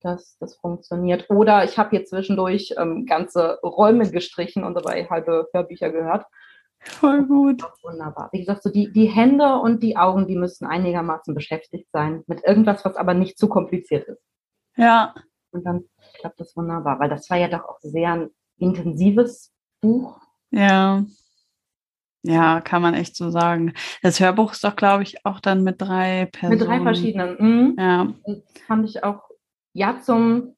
[0.00, 1.30] dass das funktioniert.
[1.30, 6.26] Oder ich habe hier zwischendurch ähm, ganze Räume gestrichen und dabei halbe Hörbücher gehört.
[6.80, 7.62] Voll gut.
[7.82, 8.30] Wunderbar.
[8.32, 12.42] Wie gesagt, so die, die Hände und die Augen, die müssen einigermaßen beschäftigt sein mit
[12.44, 14.22] irgendwas, was aber nicht zu kompliziert ist.
[14.76, 15.14] Ja.
[15.52, 15.84] Und dann
[16.14, 20.20] klappt das wunderbar, weil das war ja doch auch sehr ein intensives Buch.
[20.50, 21.04] Ja.
[22.22, 23.72] Ja, kann man echt so sagen.
[24.02, 26.58] Das Hörbuch ist doch, glaube ich, auch dann mit drei Personen.
[26.58, 27.36] Mit drei verschiedenen.
[27.38, 27.76] Mhm.
[27.78, 28.12] Ja.
[28.26, 29.22] Das fand ich auch,
[29.72, 30.56] ja, zum,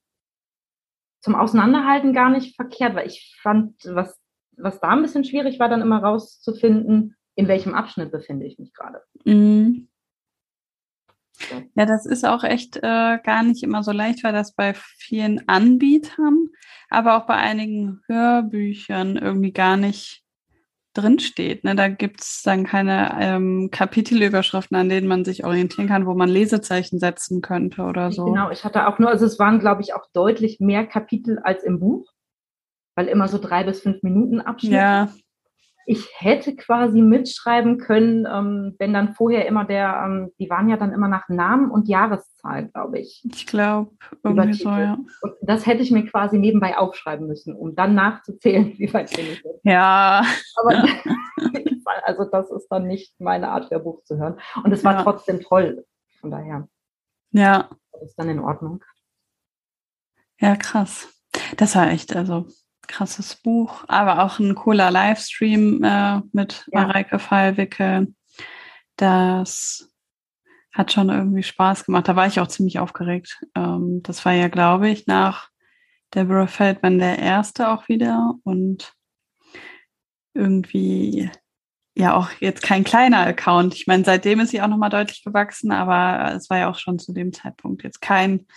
[1.21, 4.19] zum Auseinanderhalten gar nicht verkehrt, weil ich fand, was,
[4.57, 8.73] was da ein bisschen schwierig war, dann immer rauszufinden, in welchem Abschnitt befinde ich mich
[8.73, 9.01] gerade.
[9.23, 9.87] Mhm.
[11.75, 12.81] Ja, das ist auch echt äh,
[13.23, 16.47] gar nicht immer so leicht, weil das bei vielen Anbietern,
[16.89, 20.23] aber auch bei einigen Hörbüchern irgendwie gar nicht
[20.93, 21.63] drinsteht.
[21.63, 21.75] Ne?
[21.75, 26.29] Da gibt es dann keine ähm, Kapitelüberschriften, an denen man sich orientieren kann, wo man
[26.29, 28.25] Lesezeichen setzen könnte oder so.
[28.25, 31.63] Genau, ich hatte auch nur, also es waren, glaube ich, auch deutlich mehr Kapitel als
[31.63, 32.11] im Buch,
[32.95, 34.73] weil immer so drei bis fünf Minuten Abschnitt.
[34.73, 35.09] Ja
[35.85, 40.77] ich hätte quasi mitschreiben können, ähm, wenn dann vorher immer der, ähm, die waren ja
[40.77, 43.23] dann immer nach Namen und Jahreszahl, glaube ich.
[43.31, 43.91] Ich glaube,
[44.23, 44.97] irgendwie so, ja.
[45.21, 49.25] Und das hätte ich mir quasi nebenbei aufschreiben müssen, um dann nachzuzählen, wie weit bin
[49.25, 49.61] ich jetzt.
[49.63, 50.23] Ja.
[50.55, 50.83] Aber
[52.03, 54.39] also das ist dann nicht meine Art, Hörbuch zu hören.
[54.63, 55.03] Und es war ja.
[55.03, 55.85] trotzdem toll,
[56.19, 56.67] von daher.
[57.31, 57.69] Ja.
[57.91, 58.83] Das ist dann in Ordnung.
[60.39, 61.09] Ja, krass.
[61.57, 62.47] Das war echt, also
[62.87, 66.81] krasses Buch, aber auch ein cooler Livestream äh, mit ja.
[66.81, 68.07] Mareike Fallwicke.
[68.97, 69.89] Das
[70.73, 72.07] hat schon irgendwie Spaß gemacht.
[72.07, 73.41] Da war ich auch ziemlich aufgeregt.
[73.55, 75.49] Ähm, das war ja, glaube ich, nach
[76.13, 78.93] Deborah Feldman der erste auch wieder und
[80.33, 81.29] irgendwie
[81.95, 83.75] ja auch jetzt kein kleiner Account.
[83.75, 86.97] Ich meine, seitdem ist sie auch nochmal deutlich gewachsen, aber es war ja auch schon
[86.97, 88.47] zu dem Zeitpunkt jetzt kein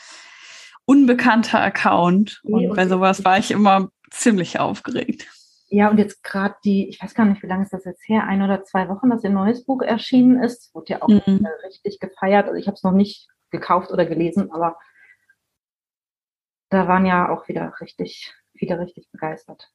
[0.86, 2.40] unbekannter Account.
[2.44, 5.26] Und bei sowas war ich immer ziemlich aufgeregt.
[5.68, 8.24] Ja, und jetzt gerade die, ich weiß gar nicht, wie lange ist das jetzt her,
[8.24, 10.72] ein oder zwei Wochen, dass ihr neues Buch erschienen ist.
[10.74, 11.46] Wurde ja auch mhm.
[11.64, 12.46] richtig gefeiert.
[12.46, 14.78] Also ich habe es noch nicht gekauft oder gelesen, aber
[16.68, 19.70] da waren ja auch wieder richtig, wieder richtig begeistert.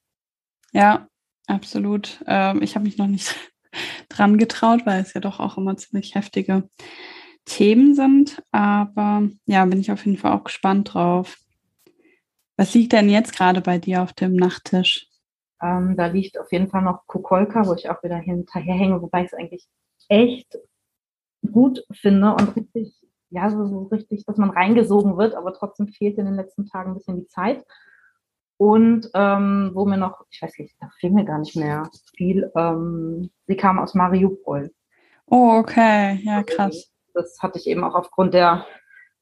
[0.71, 1.07] Ja,
[1.47, 2.23] absolut.
[2.25, 3.35] Ähm, ich habe mich noch nicht
[4.09, 6.69] dran getraut, weil es ja doch auch immer ziemlich heftige
[7.45, 8.41] Themen sind.
[8.51, 11.37] Aber ja, bin ich auf jeden Fall auch gespannt drauf.
[12.57, 15.07] Was liegt denn jetzt gerade bei dir auf dem Nachttisch?
[15.61, 19.27] Ähm, da liegt auf jeden Fall noch Kukolka, wo ich auch wieder hinterherhänge, wobei ich
[19.27, 19.67] es eigentlich
[20.09, 20.57] echt
[21.51, 22.93] gut finde und richtig,
[23.29, 26.91] ja, so, so richtig, dass man reingesogen wird, aber trotzdem fehlt in den letzten Tagen
[26.91, 27.63] ein bisschen die Zeit.
[28.57, 32.51] Und ähm, wo mir noch, ich weiß nicht, da fehlt mir gar nicht mehr viel,
[32.55, 34.71] ähm, sie kam aus Mariupol.
[35.25, 36.91] Oh, okay, ja, krass.
[37.13, 38.65] Das hatte ich eben auch aufgrund der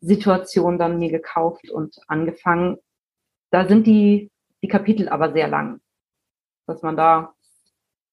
[0.02, 2.78] Situation dann mir gekauft und angefangen.
[3.52, 4.32] Da sind die,
[4.62, 5.80] die Kapitel aber sehr lang,
[6.68, 7.34] dass man da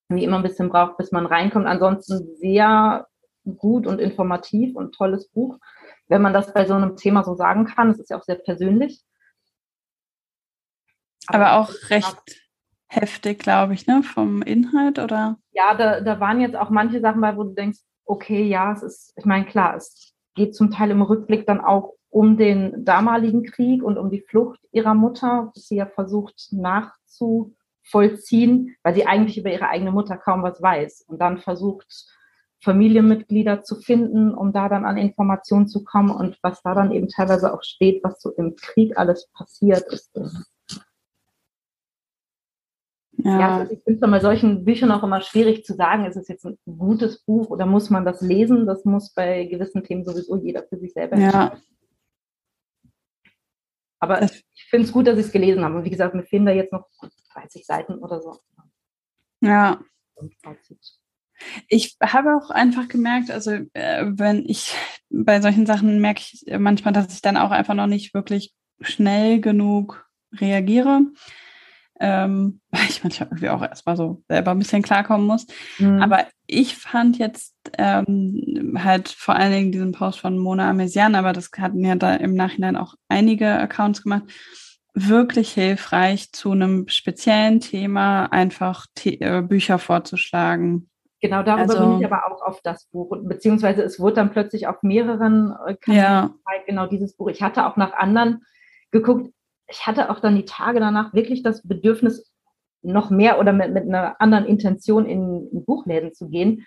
[0.08, 1.66] wie immer ein bisschen braucht, bis man reinkommt.
[1.66, 3.06] Ansonsten sehr
[3.44, 5.58] gut und informativ und tolles Buch,
[6.08, 7.90] wenn man das bei so einem Thema so sagen kann.
[7.90, 9.02] Es ist ja auch sehr persönlich.
[11.26, 12.46] Aber, aber auch recht
[12.88, 15.38] heftig, glaube ich, ne, vom Inhalt, oder?
[15.52, 18.82] Ja, da, da waren jetzt auch manche Sachen bei, wo du denkst, okay, ja, es
[18.82, 23.44] ist, ich meine, klar, es geht zum Teil im Rückblick dann auch um den damaligen
[23.44, 29.38] Krieg und um die Flucht ihrer Mutter, die sie ja versucht nachzuvollziehen, weil sie eigentlich
[29.38, 32.06] über ihre eigene Mutter kaum was weiß und dann versucht,
[32.60, 37.06] Familienmitglieder zu finden, um da dann an Informationen zu kommen und was da dann eben
[37.08, 40.10] teilweise auch steht, was so im Krieg alles passiert ist.
[43.18, 46.16] Ja, ja also ich finde es bei solchen Büchern auch immer schwierig zu sagen, ist
[46.16, 48.66] es jetzt ein gutes Buch oder muss man das lesen?
[48.66, 51.58] Das muss bei gewissen Themen sowieso jeder für sich selber entscheiden.
[51.58, 51.75] Ja.
[53.98, 55.76] Aber ich finde es gut, dass ich es gelesen habe.
[55.76, 56.88] Und wie gesagt, mir fehlen da jetzt noch
[57.32, 58.38] 30 Seiten oder so.
[59.40, 59.80] Ja.
[61.68, 64.74] Ich habe auch einfach gemerkt, also äh, wenn ich
[65.10, 69.40] bei solchen Sachen merke ich manchmal, dass ich dann auch einfach noch nicht wirklich schnell
[69.40, 71.02] genug reagiere
[72.00, 75.46] ähm, weil ich manchmal irgendwie auch erstmal so selber ein bisschen klarkommen muss.
[75.78, 76.02] Mhm.
[76.02, 81.32] Aber ich fand jetzt ähm, halt vor allen Dingen diesen Post von Mona Amesian, aber
[81.32, 84.24] das hatten ja da im Nachhinein auch einige Accounts gemacht,
[84.94, 90.88] wirklich hilfreich, zu einem speziellen Thema einfach The äh, Bücher vorzuschlagen.
[91.20, 94.66] Genau, darüber also, bin ich aber auch auf das Buch, beziehungsweise es wurde dann plötzlich
[94.66, 96.34] auf mehreren äh, Kanälen ja.
[96.66, 97.28] genau dieses Buch.
[97.28, 98.42] Ich hatte auch nach anderen
[98.90, 99.32] geguckt.
[99.68, 102.32] Ich hatte auch dann die Tage danach wirklich das Bedürfnis,
[102.82, 106.64] noch mehr oder mit, mit einer anderen Intention in, in Buchläden zu gehen.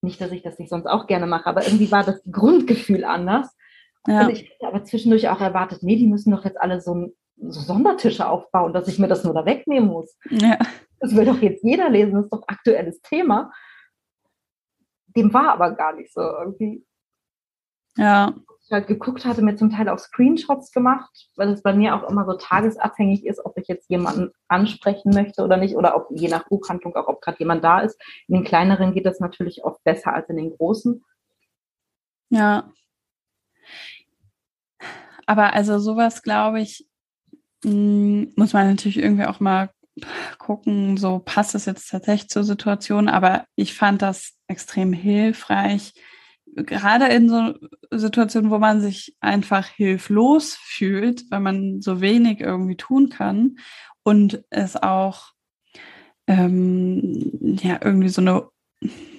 [0.00, 3.54] Nicht, dass ich das nicht sonst auch gerne mache, aber irgendwie war das Grundgefühl anders.
[4.06, 4.24] Ja.
[4.24, 7.60] Und ich hätte aber zwischendurch auch erwartet, nee, die müssen doch jetzt alle so, so
[7.60, 10.16] Sondertische aufbauen, dass ich mir das nur da wegnehmen muss.
[10.30, 10.58] Ja.
[10.98, 13.52] Das will doch jetzt jeder lesen, das ist doch aktuelles Thema.
[15.08, 16.86] Dem war aber gar nicht so irgendwie.
[17.96, 18.34] Ja
[18.70, 22.24] halt geguckt hatte, mir zum Teil auch Screenshots gemacht, weil es bei mir auch immer
[22.24, 26.48] so tagesabhängig ist, ob ich jetzt jemanden ansprechen möchte oder nicht oder ob je nach
[26.48, 28.00] Buchhandlung auch, ob gerade jemand da ist.
[28.28, 31.04] In den kleineren geht das natürlich oft besser als in den großen.
[32.30, 32.72] Ja.
[35.26, 36.88] Aber also sowas, glaube ich,
[37.64, 39.70] mm, muss man natürlich irgendwie auch mal
[40.38, 43.08] gucken, so passt es jetzt tatsächlich zur Situation.
[43.08, 45.92] Aber ich fand das extrem hilfreich,
[46.56, 47.54] gerade in so
[47.90, 53.58] Situationen, wo man sich einfach hilflos fühlt, weil man so wenig irgendwie tun kann
[54.02, 55.32] und es auch
[56.26, 58.48] ähm, ja irgendwie so eine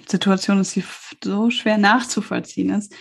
[0.08, 0.84] Situation ist, die
[1.22, 2.94] so schwer nachzuvollziehen ist,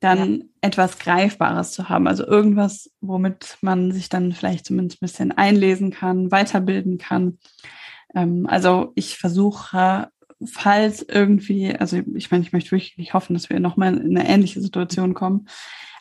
[0.00, 0.44] dann ja.
[0.60, 2.06] etwas Greifbares zu haben.
[2.06, 7.38] Also irgendwas, womit man sich dann vielleicht zumindest ein bisschen einlesen kann, weiterbilden kann.
[8.14, 10.10] Ähm, also ich versuche
[10.46, 14.60] falls irgendwie, also ich meine, ich möchte wirklich hoffen, dass wir nochmal in eine ähnliche
[14.60, 15.48] Situation kommen,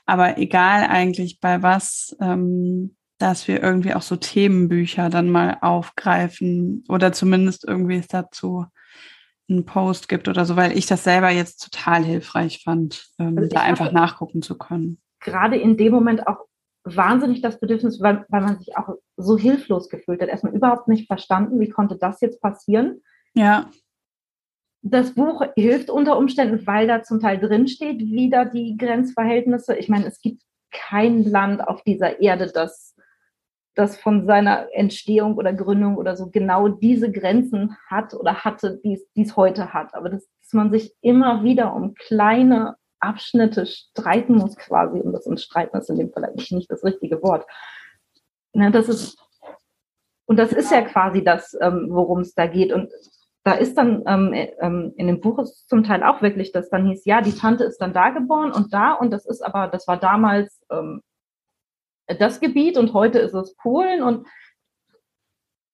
[0.06, 6.84] aber egal eigentlich bei was, ähm, dass wir irgendwie auch so Themenbücher dann mal aufgreifen
[6.90, 8.66] oder zumindest irgendwie es dazu
[9.50, 13.50] einen Post gibt oder so, weil ich das selber jetzt total hilfreich fand, ähm, also
[13.50, 15.00] da einfach nachgucken zu können.
[15.20, 16.40] Gerade in dem Moment auch
[16.84, 21.08] wahnsinnig das Bedürfnis, weil, weil man sich auch so hilflos gefühlt hat, erstmal überhaupt nicht
[21.08, 23.02] verstanden, wie konnte das jetzt passieren.
[23.36, 23.70] Ja
[24.84, 29.76] das Buch hilft unter Umständen, weil da zum Teil drinsteht, wieder die Grenzverhältnisse.
[29.78, 32.94] Ich meine, es gibt kein Land auf dieser Erde, das,
[33.76, 39.02] das von seiner Entstehung oder Gründung oder so genau diese Grenzen hat oder hatte, die
[39.16, 39.94] es heute hat.
[39.94, 45.26] Aber das, dass man sich immer wieder um kleine Abschnitte streiten muss quasi, und das
[45.26, 47.46] uns streiten ist in dem Fall eigentlich nicht das richtige Wort.
[48.52, 49.18] Na, das ist,
[50.26, 52.74] und das ist ja quasi das, ähm, worum es da geht.
[52.74, 52.90] Und
[53.44, 56.88] da ist dann ähm, ähm, in dem Buch ist zum Teil auch wirklich, dass dann
[56.88, 59.88] hieß, ja, die Tante ist dann da geboren und da und das ist aber, das
[59.88, 61.02] war damals ähm,
[62.08, 64.28] das Gebiet und heute ist es Polen und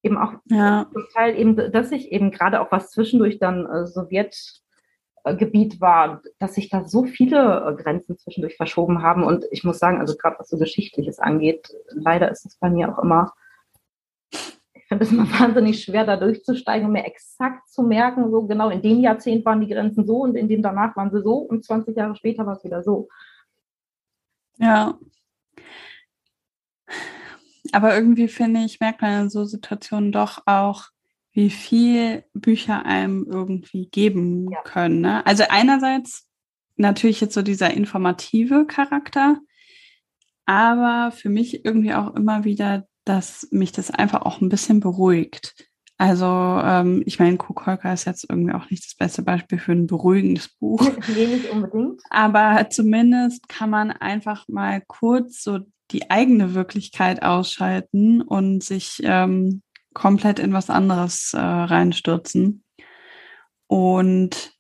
[0.01, 0.87] eben auch ja.
[0.91, 6.55] zum Teil eben, dass sich eben gerade auch was zwischendurch dann äh, Sowjetgebiet war, dass
[6.55, 10.37] sich da so viele äh, Grenzen zwischendurch verschoben haben und ich muss sagen, also gerade
[10.39, 13.33] was so Geschichtliches angeht, leider ist es bei mir auch immer
[14.89, 18.81] finde es immer wahnsinnig schwer, da durchzusteigen und mir exakt zu merken, so genau in
[18.81, 21.95] dem Jahrzehnt waren die Grenzen so und in dem danach waren sie so und 20
[21.95, 23.07] Jahre später war es wieder so.
[24.57, 24.97] Ja.
[27.71, 30.85] Aber irgendwie finde ich, merkt man in so Situationen doch auch,
[31.33, 34.61] wie viel Bücher einem irgendwie geben ja.
[34.63, 35.01] können.
[35.01, 35.25] Ne?
[35.25, 36.27] Also einerseits
[36.77, 39.39] natürlich jetzt so dieser informative Charakter,
[40.45, 45.55] aber für mich irgendwie auch immer wieder dass mich das einfach auch ein bisschen beruhigt.
[45.97, 49.87] Also ähm, ich meine, Kukolka ist jetzt irgendwie auch nicht das beste Beispiel für ein
[49.87, 50.79] beruhigendes Buch.
[51.13, 52.01] Nee, nicht unbedingt.
[52.09, 55.59] Aber zumindest kann man einfach mal kurz so
[55.91, 59.61] die eigene Wirklichkeit ausschalten und sich ähm,
[59.93, 62.63] komplett in was anderes äh, reinstürzen.
[63.67, 64.53] Und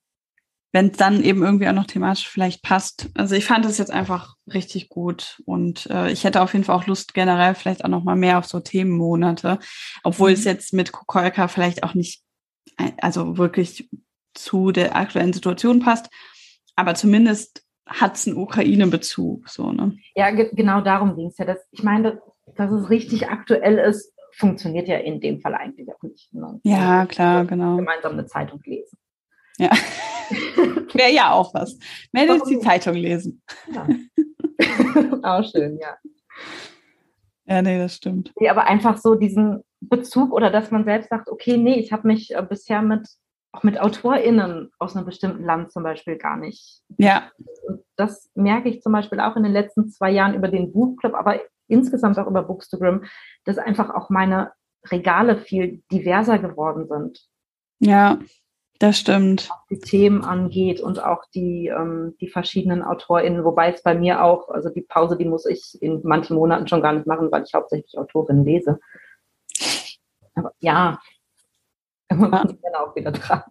[0.71, 3.09] wenn es dann eben irgendwie auch noch thematisch vielleicht passt.
[3.15, 6.75] Also ich fand es jetzt einfach richtig gut und äh, ich hätte auf jeden Fall
[6.75, 9.59] auch Lust generell vielleicht auch noch mal mehr auf so Themenmonate,
[10.03, 10.35] obwohl mhm.
[10.35, 12.21] es jetzt mit Kukolka vielleicht auch nicht
[13.01, 13.89] also wirklich
[14.33, 16.09] zu der aktuellen Situation passt,
[16.75, 19.49] aber zumindest hat es einen Ukraine-Bezug.
[19.49, 19.97] So, ne?
[20.15, 21.45] Ja, ge genau darum ging es ja.
[21.45, 22.21] Dass, ich meine,
[22.55, 26.33] dass es richtig aktuell ist, funktioniert ja in dem Fall eigentlich auch nicht.
[26.33, 26.59] Ne?
[26.63, 27.77] Ja, klar, genau.
[27.77, 28.97] Gemeinsam eine Zeitung lesen.
[29.59, 29.69] Ja.
[30.93, 31.77] Wäre ja auch was.
[32.15, 33.41] Als die Zeitung lesen.
[33.71, 33.87] Ja.
[35.23, 35.97] auch schön, ja.
[37.45, 38.31] Ja, nee, das stimmt.
[38.39, 42.07] Nee, aber einfach so diesen Bezug oder dass man selbst sagt, okay, nee, ich habe
[42.07, 43.07] mich äh, bisher mit
[43.51, 46.83] auch mit AutorInnen aus einem bestimmten Land zum Beispiel gar nicht.
[46.97, 47.31] Ja.
[47.67, 51.15] Und das merke ich zum Beispiel auch in den letzten zwei Jahren über den Buchclub,
[51.15, 53.05] aber insgesamt auch über Bookstagram,
[53.45, 54.51] dass einfach auch meine
[54.91, 57.27] Regale viel diverser geworden sind.
[57.79, 58.19] Ja,
[58.79, 59.49] Das stimmt.
[59.49, 64.23] Was die Themen angeht und auch die, ähm, die verschiedenen AutorInnen, wobei es bei mir
[64.23, 67.43] auch, also die Pause, die muss ich in manchen Monaten schon gar nicht machen, weil
[67.43, 68.79] ich hauptsächlich Autorinnen lese.
[70.33, 70.99] Aber ja,
[72.09, 73.43] irgendwann dann auch wieder dran.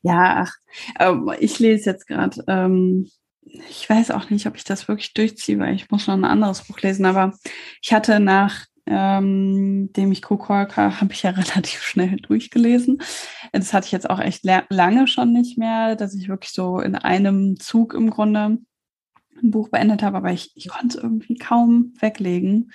[0.00, 0.54] Ja, ach,
[0.98, 3.10] ähm, ich lese jetzt gerade, ähm,
[3.42, 6.66] ich weiß auch nicht, ob ich das wirklich durchziehe, weil ich muss noch ein anderes
[6.66, 7.34] Buch lesen, aber
[7.82, 13.00] ich hatte nach ähm, dem ich Kukolka habe ich ja relativ schnell durchgelesen.
[13.52, 16.94] Das hatte ich jetzt auch echt lange schon nicht mehr, dass ich wirklich so in
[16.94, 18.58] einem Zug im Grunde
[19.42, 22.72] ein Buch beendet habe, aber ich, ich konnte es irgendwie kaum weglegen.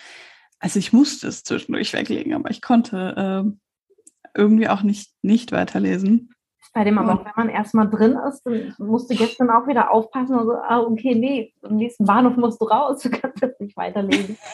[0.60, 6.32] Also ich musste es zwischendurch weglegen, aber ich konnte äh, irgendwie auch nicht, nicht weiterlesen.
[6.74, 10.36] Bei dem aber, wenn man erstmal drin ist, dann musst du gestern auch wieder aufpassen
[10.36, 13.78] und so, ah, okay, nee, am nächsten Bahnhof musst du raus, du kannst jetzt nicht
[13.78, 14.38] weiterlesen.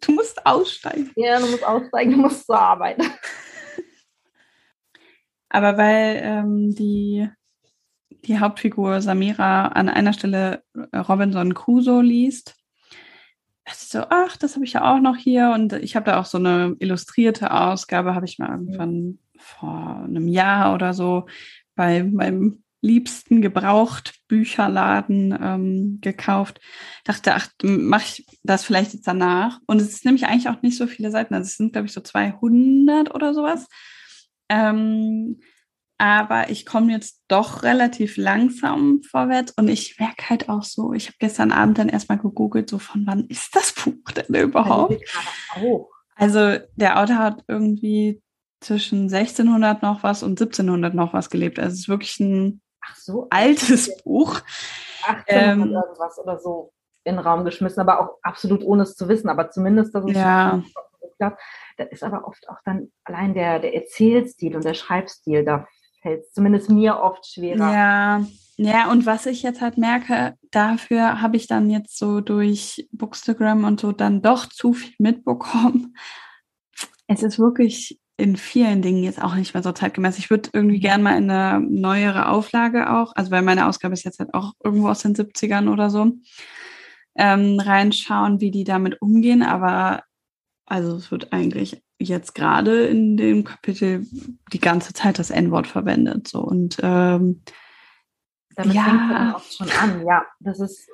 [0.06, 1.10] Du musst aussteigen.
[1.16, 2.98] Ja, du musst aussteigen, du musst zur Arbeit.
[5.50, 7.28] Aber weil ähm, die,
[8.08, 12.56] die Hauptfigur Samira an einer Stelle äh, Robinson Crusoe liest,
[13.64, 15.50] dachte ich so, ach, das habe ich ja auch noch hier.
[15.50, 20.28] Und ich habe da auch so eine illustrierte Ausgabe, habe ich mal irgendwann vor einem
[20.28, 21.26] Jahr oder so
[21.74, 26.60] bei meinem liebsten Gebraucht-Bücherladen ähm, gekauft.
[27.04, 29.58] Dachte, ach, mache ich das vielleicht jetzt danach.
[29.66, 31.34] Und es ist nämlich eigentlich auch nicht so viele Seiten.
[31.34, 33.66] Also es sind, glaube ich, so 200 oder sowas.
[34.48, 35.40] Ähm,
[35.98, 41.08] aber ich komme jetzt doch relativ langsam vorwärts und ich merke halt auch so, ich
[41.08, 44.98] habe gestern Abend dann erstmal gegoogelt, so von wann ist das Buch denn überhaupt?
[46.16, 48.22] Also der Autor hat irgendwie
[48.60, 51.58] zwischen 1600 noch was und 1700 noch was gelebt.
[51.58, 53.26] Also es ist wirklich ein Ach so.
[53.30, 54.40] altes Buch.
[55.06, 56.72] 1800 ähm, irgendwas oder so
[57.04, 60.16] in den Raum geschmissen, aber auch absolut ohne es zu wissen, aber zumindest, dass es
[60.16, 60.62] ja.
[61.16, 61.40] klappt.
[61.76, 65.66] Da ist aber oft auch dann allein der, der Erzählstil und der Schreibstil, da
[66.02, 67.72] fällt es zumindest mir oft schwerer.
[67.72, 72.86] Ja, ja, und was ich jetzt halt merke, dafür habe ich dann jetzt so durch
[72.92, 75.96] Bookstagram und so dann doch zu viel mitbekommen.
[77.06, 80.18] Es ist wirklich in vielen Dingen jetzt auch nicht mehr so zeitgemäß.
[80.18, 80.82] Ich würde irgendwie mhm.
[80.82, 84.52] gern mal in eine neuere Auflage auch, also weil meine Ausgabe ist jetzt halt auch
[84.62, 86.12] irgendwo aus den 70ern oder so,
[87.16, 89.42] ähm, reinschauen, wie die damit umgehen.
[89.42, 90.02] Aber
[90.66, 94.06] also es wird eigentlich jetzt gerade in dem Kapitel
[94.52, 96.28] die ganze Zeit das N-Wort verwendet.
[96.28, 97.42] So und ähm,
[98.54, 98.82] damit ja.
[98.82, 100.24] fängt man auch schon an, ja.
[100.40, 100.88] Das ist,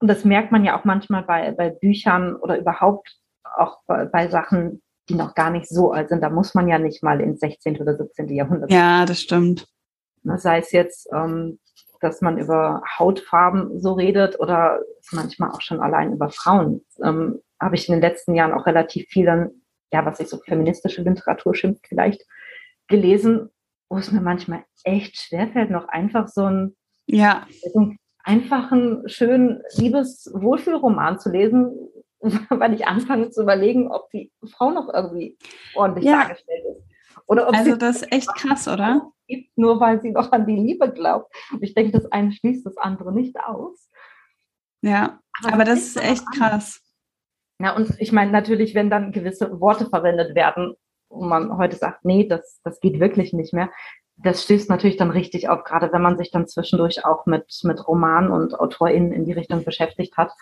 [0.00, 3.16] und das merkt man ja auch manchmal bei, bei Büchern oder überhaupt
[3.56, 6.22] auch bei, bei Sachen, die noch gar nicht so alt sind.
[6.22, 7.80] Da muss man ja nicht mal ins 16.
[7.80, 8.28] oder 17.
[8.28, 8.70] Jahrhundert.
[8.70, 9.66] Ja, das stimmt.
[10.22, 11.58] Sei es jetzt, ähm,
[12.00, 14.80] dass man über Hautfarben so redet oder
[15.12, 16.84] manchmal auch schon allein über Frauen.
[17.02, 19.50] Ähm, Habe ich in den letzten Jahren auch relativ viel dann,
[19.92, 22.22] ja, was sich so feministische Literatur schimpft, vielleicht
[22.88, 23.50] gelesen,
[23.88, 27.46] wo es mir manchmal echt schwerfällt, noch einfach so ein ja.
[27.72, 31.74] so einen einfachen, schönen Liebes-Wohlfühlroman zu lesen,
[32.50, 35.38] weil ich anfange zu überlegen, ob die Frau noch irgendwie
[35.74, 36.22] ordentlich ja.
[36.22, 36.82] dargestellt ist.
[37.26, 39.10] Oder ob also das ist echt krass, oder?
[39.26, 41.34] Gibt, nur weil sie noch an die Liebe glaubt.
[41.52, 43.88] Und ich denke, das eine schließt das andere nicht aus.
[44.80, 46.80] Ja, aber, aber das, ist echt krass.
[47.60, 50.74] Ja, und ich meine natürlich, wenn dann gewisse Worte verwendet werden,
[51.10, 53.70] wo man heute sagt, nee, das, das geht wirklich nicht mehr,
[54.16, 57.86] das stößt natürlich dann richtig auf, gerade wenn man sich dann zwischendurch auch mit, mit
[57.86, 60.32] Romanen und AutorInnen in die Richtung beschäftigt hat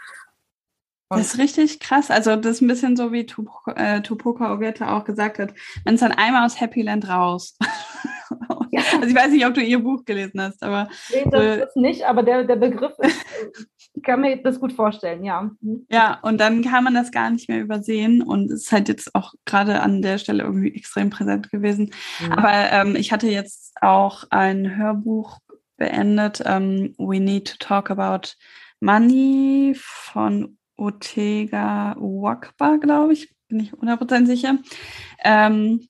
[1.08, 2.10] das ist richtig krass.
[2.10, 5.54] Also das ist ein bisschen so, wie Tupoka äh, Ogette auch gesagt hat.
[5.84, 7.56] Man ist dann einmal aus Happy Land raus.
[8.72, 8.82] Ja.
[8.96, 10.88] Also ich weiß nicht, ob du ihr Buch gelesen hast, aber...
[11.10, 13.24] Nee, das äh, ist nicht, aber der, der Begriff ist,
[13.94, 15.50] ich kann mir das gut vorstellen, ja.
[15.60, 15.86] Mhm.
[15.90, 19.14] Ja, und dann kann man das gar nicht mehr übersehen und es ist halt jetzt
[19.14, 21.92] auch gerade an der Stelle irgendwie extrem präsent gewesen.
[22.20, 22.32] Mhm.
[22.32, 25.38] Aber ähm, ich hatte jetzt auch ein Hörbuch
[25.78, 28.34] beendet, ähm, We Need to Talk About
[28.80, 34.58] Money von Ortega Wakba, glaube ich, bin ich 100% sicher.
[35.24, 35.86] Ähm,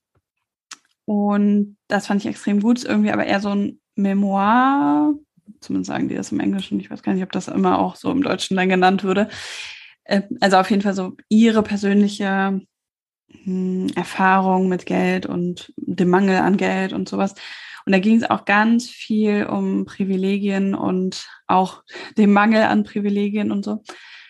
[1.05, 5.15] und das fand ich extrem gut, ist irgendwie aber eher so ein Memoir,
[5.61, 8.11] zumindest sagen die das im Englischen, ich weiß gar nicht, ob das immer auch so
[8.11, 9.29] im Deutschen dann genannt würde.
[10.05, 12.61] Äh, also auf jeden Fall so ihre persönliche
[13.45, 17.35] hm, Erfahrung mit Geld und dem Mangel an Geld und sowas.
[17.85, 21.85] Und da ging es auch ganz viel um Privilegien und auch
[22.19, 23.83] dem Mangel an Privilegien und so.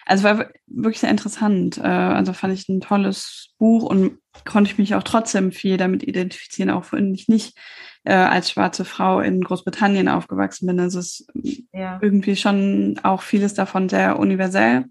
[0.07, 1.79] Also war wirklich sehr interessant.
[1.79, 6.05] Äh, also fand ich ein tolles Buch und konnte ich mich auch trotzdem viel damit
[6.05, 7.59] identifizieren, auch wenn ich nicht
[8.05, 10.79] äh, als schwarze Frau in Großbritannien aufgewachsen bin.
[10.79, 11.99] Also es ist ja.
[12.01, 14.85] irgendwie schon auch vieles davon sehr universell.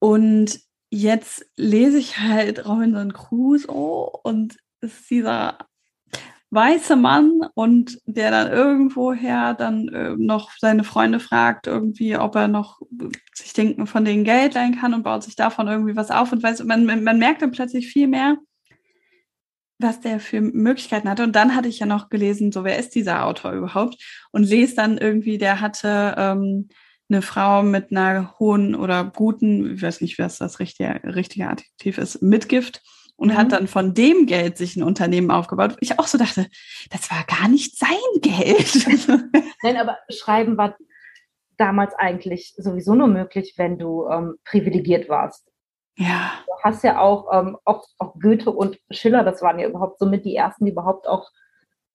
[0.00, 0.58] Und
[0.90, 5.67] jetzt lese ich halt Robinson Crusoe und es ist dieser
[6.50, 12.48] weiße Mann und der dann irgendwoher dann äh, noch seine Freunde fragt, irgendwie, ob er
[12.48, 12.80] noch
[13.34, 16.42] sich denken, von denen Geld leihen kann und baut sich davon irgendwie was auf und
[16.42, 18.38] weiß, man, man merkt dann plötzlich viel mehr,
[19.78, 21.22] was der für Möglichkeiten hatte.
[21.22, 24.02] Und dann hatte ich ja noch gelesen, so wer ist dieser Autor überhaupt?
[24.32, 26.68] Und lese dann irgendwie, der hatte ähm,
[27.10, 31.98] eine Frau mit einer hohen oder guten, ich weiß nicht, was das richtige, richtige Adjektiv
[31.98, 32.82] ist, Mitgift
[33.18, 33.36] und mhm.
[33.36, 35.76] hat dann von dem Geld sich ein Unternehmen aufgebaut.
[35.80, 36.46] Ich auch so dachte,
[36.90, 38.86] das war gar nicht sein Geld.
[39.62, 40.76] Nein, aber Schreiben war
[41.56, 45.50] damals eigentlich sowieso nur möglich, wenn du ähm, privilegiert warst.
[45.96, 46.30] Ja.
[46.46, 50.24] Du hast ja auch, ähm, auch, auch Goethe und Schiller, das waren ja überhaupt somit
[50.24, 51.28] die ersten, die überhaupt auch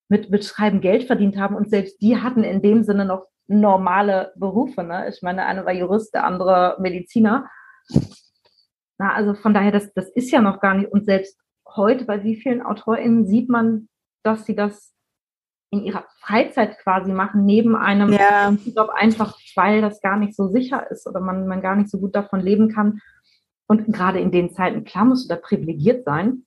[0.10, 1.56] mit, mit Schreiben Geld verdient haben.
[1.56, 4.84] Und selbst die hatten in dem Sinne noch normale Berufe.
[4.84, 5.08] Ne?
[5.08, 7.50] Ich meine, eine war Jurist, der andere Mediziner.
[8.98, 10.92] Na, also von daher, das, das ist ja noch gar nicht.
[10.92, 13.90] Und selbst heute bei wie vielen AutorInnen sieht man,
[14.24, 14.94] dass sie das
[15.72, 18.52] in ihrer Freizeit quasi machen, neben einem ja.
[18.52, 22.00] Job, einfach weil das gar nicht so sicher ist oder man, man gar nicht so
[22.00, 23.02] gut davon leben kann.
[23.68, 26.46] Und gerade in den Zeiten, klar musst du da privilegiert sein.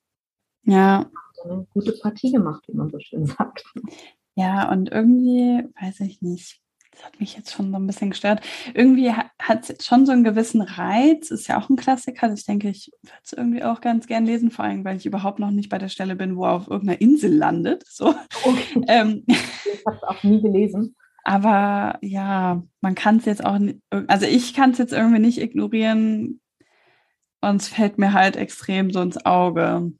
[0.63, 1.09] Ja.
[1.43, 3.65] Eine gute Partie gemacht, wie man so schön sagt.
[4.35, 6.61] Ja, und irgendwie, weiß ich nicht,
[6.97, 8.41] das hat mich jetzt schon so ein bisschen gestört.
[8.73, 12.33] Irgendwie hat es schon so einen gewissen Reiz, ist ja auch ein Klassiker.
[12.33, 15.39] Ich denke, ich würde es irgendwie auch ganz gern lesen, vor allem, weil ich überhaupt
[15.39, 17.83] noch nicht bei der Stelle bin, wo er auf irgendeiner Insel landet.
[17.87, 18.15] So.
[18.43, 18.57] Okay.
[18.87, 20.95] Ähm, ich habe es auch nie gelesen.
[21.23, 25.41] Aber ja, man kann es jetzt auch, nicht, also ich kann es jetzt irgendwie nicht
[25.41, 26.39] ignorieren.
[27.41, 29.91] Und es fällt mir halt extrem so ins Auge.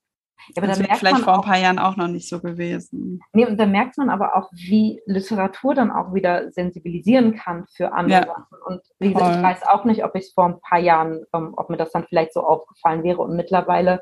[0.55, 3.21] Ja, aber das wäre vielleicht vor ein paar Jahren auch noch nicht so gewesen.
[3.33, 7.91] Nee, und da merkt man aber auch, wie Literatur dann auch wieder sensibilisieren kann für
[7.93, 8.27] andere ja.
[8.27, 8.57] Sachen.
[8.65, 11.53] Und wie gesagt, ich weiß auch nicht, ob ich es vor ein paar Jahren, ähm,
[11.57, 13.21] ob mir das dann vielleicht so aufgefallen wäre.
[13.21, 14.01] Und mittlerweile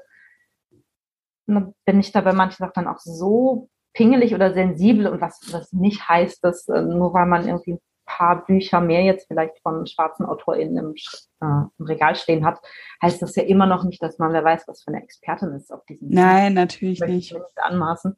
[1.47, 5.71] bin ich da bei manchen Sachen dann auch so pingelig oder sensibel und was, was
[5.71, 10.25] nicht heißt, dass äh, nur weil man irgendwie paar Bücher mehr jetzt vielleicht von schwarzen
[10.25, 10.93] AutorInnen im,
[11.41, 12.59] äh, im, Regal stehen hat,
[13.01, 15.71] heißt das ja immer noch nicht, dass man wer weiß, was für eine Expertin ist
[15.71, 17.33] auf diesem Nein, natürlich nicht.
[17.33, 18.15] nicht anmaßen.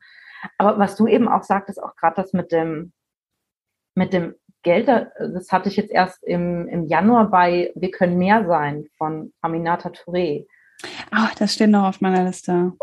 [0.57, 2.93] Aber was du eben auch sagtest, auch gerade das mit dem,
[3.95, 8.45] mit dem Geld, das hatte ich jetzt erst im, im Januar bei Wir können mehr
[8.45, 10.45] sein von Aminata Touré.
[11.11, 12.73] Ach, das steht noch auf meiner Liste.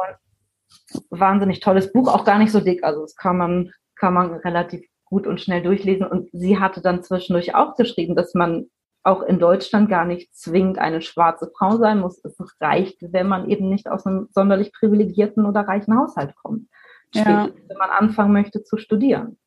[1.11, 2.83] Wahnsinnig tolles Buch, auch gar nicht so dick.
[2.83, 6.07] Also das kann man, kann man relativ gut und schnell durchlesen.
[6.07, 8.67] Und sie hatte dann zwischendurch auch geschrieben, dass man
[9.03, 12.25] auch in Deutschland gar nicht zwingend eine schwarze Frau sein muss.
[12.25, 16.69] Es reicht, wenn man eben nicht aus einem sonderlich privilegierten oder reichen Haushalt kommt.
[17.15, 17.49] Ja.
[17.69, 19.39] wenn man anfangen möchte zu studieren.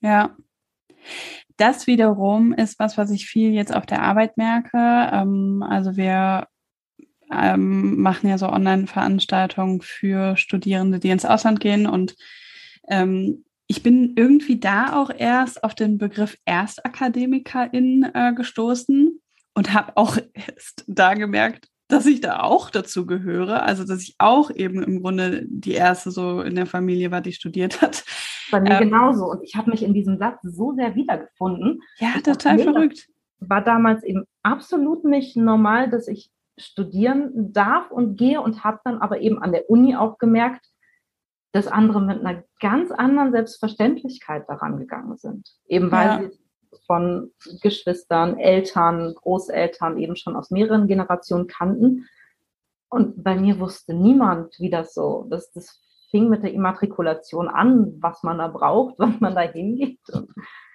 [0.00, 0.36] Ja.
[1.56, 4.78] Das wiederum ist was, was ich viel jetzt auf der Arbeit merke.
[4.78, 6.46] Ähm, also wir
[7.32, 12.16] ähm, machen ja so Online-Veranstaltungen für Studierende, die ins Ausland gehen und
[12.88, 19.20] ähm, ich bin irgendwie da auch erst auf den Begriff Erstakademikerin äh, gestoßen
[19.54, 23.62] und habe auch erst da gemerkt, dass ich da auch dazu gehöre.
[23.62, 27.32] Also, dass ich auch eben im Grunde die erste so in der Familie war, die
[27.32, 28.04] studiert hat.
[28.50, 29.26] Bei mir ähm, genauso.
[29.26, 31.80] Und ich habe mich in diesem Satz so sehr wiedergefunden.
[32.00, 33.06] Ja, total verrückt.
[33.38, 38.98] War damals eben absolut nicht normal, dass ich studieren darf und gehe und habe dann
[38.98, 40.66] aber eben an der Uni auch gemerkt,
[41.52, 45.48] dass andere mit einer ganz anderen Selbstverständlichkeit daran gegangen sind.
[45.66, 46.20] Eben weil ja.
[46.30, 46.38] sie
[46.86, 47.32] von
[47.62, 52.06] Geschwistern, Eltern, Großeltern eben schon aus mehreren Generationen kannten.
[52.88, 55.80] Und bei mir wusste niemand, wie das so, das, das
[56.10, 60.00] fing mit der Immatrikulation an, was man da braucht, wann man da hingeht.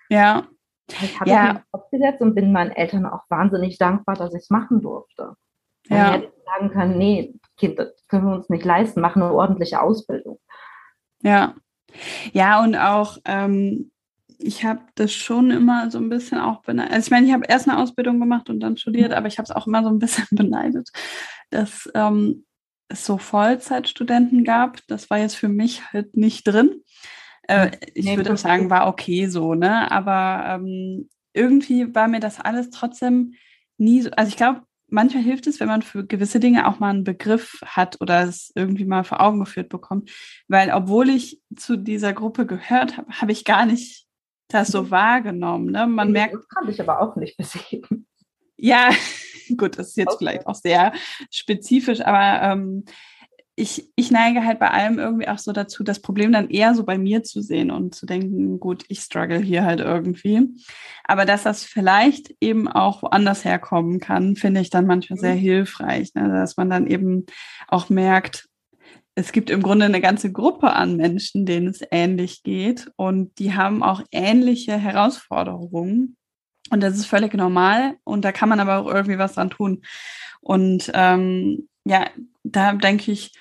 [0.10, 0.48] ja.
[0.88, 1.54] Ich habe ja.
[1.54, 5.34] mich aufgesetzt und bin meinen Eltern auch wahnsinnig dankbar, dass ich es machen durfte.
[5.88, 6.10] Ja.
[6.10, 9.82] Ich hätte sagen können, nee, Kind, das können wir uns nicht leisten, mach eine ordentliche
[9.82, 10.40] Ausbildung.
[11.26, 11.56] Ja.
[12.34, 13.92] Ja, und auch, ähm,
[14.38, 16.94] ich habe das schon immer so ein bisschen auch beneidet.
[16.94, 19.18] Also ich meine, ich habe erst eine Ausbildung gemacht und dann studiert, mhm.
[19.18, 20.90] aber ich habe es auch immer so ein bisschen beneidet,
[21.50, 22.46] dass ähm,
[22.90, 24.80] es so Vollzeitstudenten gab.
[24.88, 26.84] Das war jetzt für mich halt nicht drin.
[27.48, 29.90] Äh, ich nee, würde sagen, war okay so, ne?
[29.92, 33.34] Aber ähm, irgendwie war mir das alles trotzdem
[33.78, 34.12] nie so.
[34.12, 37.62] Also ich glaube, manchmal hilft es, wenn man für gewisse Dinge auch mal einen Begriff
[37.66, 40.12] hat oder es irgendwie mal vor Augen geführt bekommt.
[40.48, 44.06] Weil obwohl ich zu dieser Gruppe gehört habe, habe ich gar nicht
[44.48, 44.92] das so mhm.
[44.92, 45.72] wahrgenommen.
[45.72, 45.88] Ne?
[45.88, 46.36] Man merkt.
[46.36, 48.08] Das kann ich aber auch nicht besiegen.
[48.58, 48.90] Ja,
[49.58, 50.18] gut, das ist jetzt okay.
[50.20, 50.94] vielleicht auch sehr
[51.32, 52.86] spezifisch, aber ähm,
[53.58, 56.84] ich, ich neige halt bei allem irgendwie auch so dazu, das Problem dann eher so
[56.84, 60.50] bei mir zu sehen und zu denken, gut, ich struggle hier halt irgendwie.
[61.06, 65.40] Aber dass das vielleicht eben auch woanders herkommen kann, finde ich dann manchmal sehr mhm.
[65.40, 66.28] hilfreich, ne?
[66.28, 67.26] dass man dann eben
[67.70, 68.50] auch merkt,
[69.18, 73.54] es gibt im Grunde eine ganze Gruppe an Menschen, denen es ähnlich geht und die
[73.54, 76.18] haben auch ähnliche Herausforderungen.
[76.72, 79.84] Und das ist völlig normal und da kann man aber auch irgendwie was dran tun.
[80.42, 82.08] Und ähm, ja,
[82.44, 83.32] da denke ich,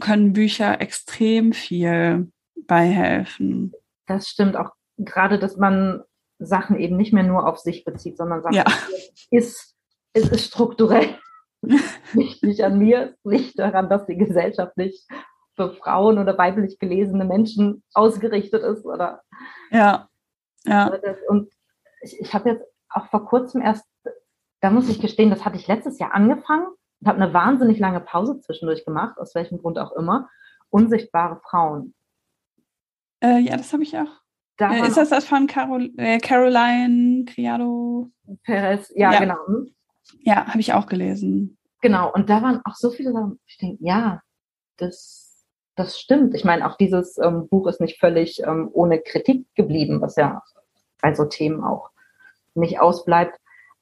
[0.00, 2.30] können Bücher extrem viel
[2.66, 3.72] beihelfen.
[4.06, 6.02] Das stimmt auch gerade, dass man
[6.38, 8.64] Sachen eben nicht mehr nur auf sich bezieht, sondern sagt, ja.
[9.30, 9.74] ist,
[10.12, 11.18] es ist strukturell
[12.12, 15.06] nicht, nicht an mir, nicht daran, dass die Gesellschaft nicht
[15.56, 18.84] für Frauen oder weiblich gelesene Menschen ausgerichtet ist.
[18.84, 19.22] Oder
[19.70, 20.08] ja,
[20.64, 20.92] ja.
[21.28, 21.50] Und
[22.02, 23.84] ich, ich habe jetzt auch vor kurzem erst,
[24.60, 26.68] da muss ich gestehen, das hatte ich letztes Jahr angefangen
[27.00, 30.28] und habe eine wahnsinnig lange Pause zwischendurch gemacht, aus welchem Grund auch immer.
[30.70, 31.94] Unsichtbare Frauen.
[33.20, 34.20] Äh, ja, das habe ich auch.
[34.56, 38.10] Da äh, ist das das von Carol, äh, Caroline Criado?
[38.42, 39.20] Perez, ja, ja.
[39.20, 39.36] genau.
[40.20, 41.56] Ja, habe ich auch gelesen.
[41.80, 44.20] Genau, und da waren auch so viele Sachen, ich denke, ja,
[44.76, 45.46] das,
[45.76, 46.34] das stimmt.
[46.34, 50.42] Ich meine, auch dieses ähm, Buch ist nicht völlig ähm, ohne Kritik geblieben, was ja
[51.00, 51.90] bei so Themen auch
[52.54, 53.38] nicht ausbleibt.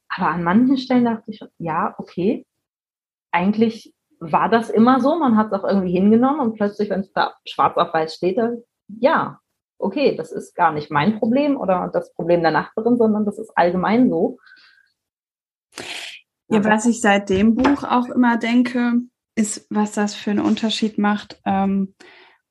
[0.09, 2.47] Aber an manchen Stellen dachte ich, ja, okay,
[3.37, 7.12] eigentlich war das immer so, man hat es auch irgendwie hingenommen und plötzlich, wenn es
[7.12, 9.41] da schwarz auf weiß steht, dann, ja,
[9.78, 13.53] okay, das ist gar nicht mein Problem oder das Problem der Nachbarin, sondern das ist
[13.55, 14.39] allgemein so.
[16.49, 18.95] Ja, was ich seit dem Buch auch immer denke,
[19.34, 21.95] ist, was das für einen Unterschied macht, ähm,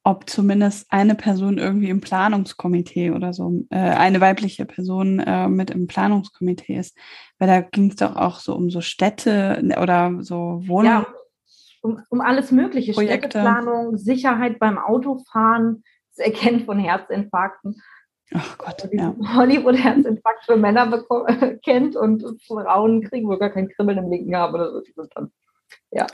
[0.06, 5.72] ob zumindest eine Person irgendwie im Planungskomitee oder so, äh, eine weibliche Person äh, mit
[5.72, 6.95] im Planungskomitee ist.
[7.39, 11.06] Weil da ging es doch auch so um so Städte oder so Wohnungen.
[11.06, 11.08] Ja,
[11.82, 12.93] um, um alles Mögliche.
[12.93, 13.30] Projekte.
[13.30, 15.84] Städteplanung, Sicherheit beim Autofahren,
[16.16, 17.82] das Erkennen von Herzinfarkten.
[18.36, 19.16] Ach Gott, ja.
[19.36, 21.03] Hollywood-Herzinfarkt für Männer
[21.64, 24.82] kennt und Frauen kriegen wohl gar kein Kribbeln im linken haben oder so.
[25.89, 26.06] Ja.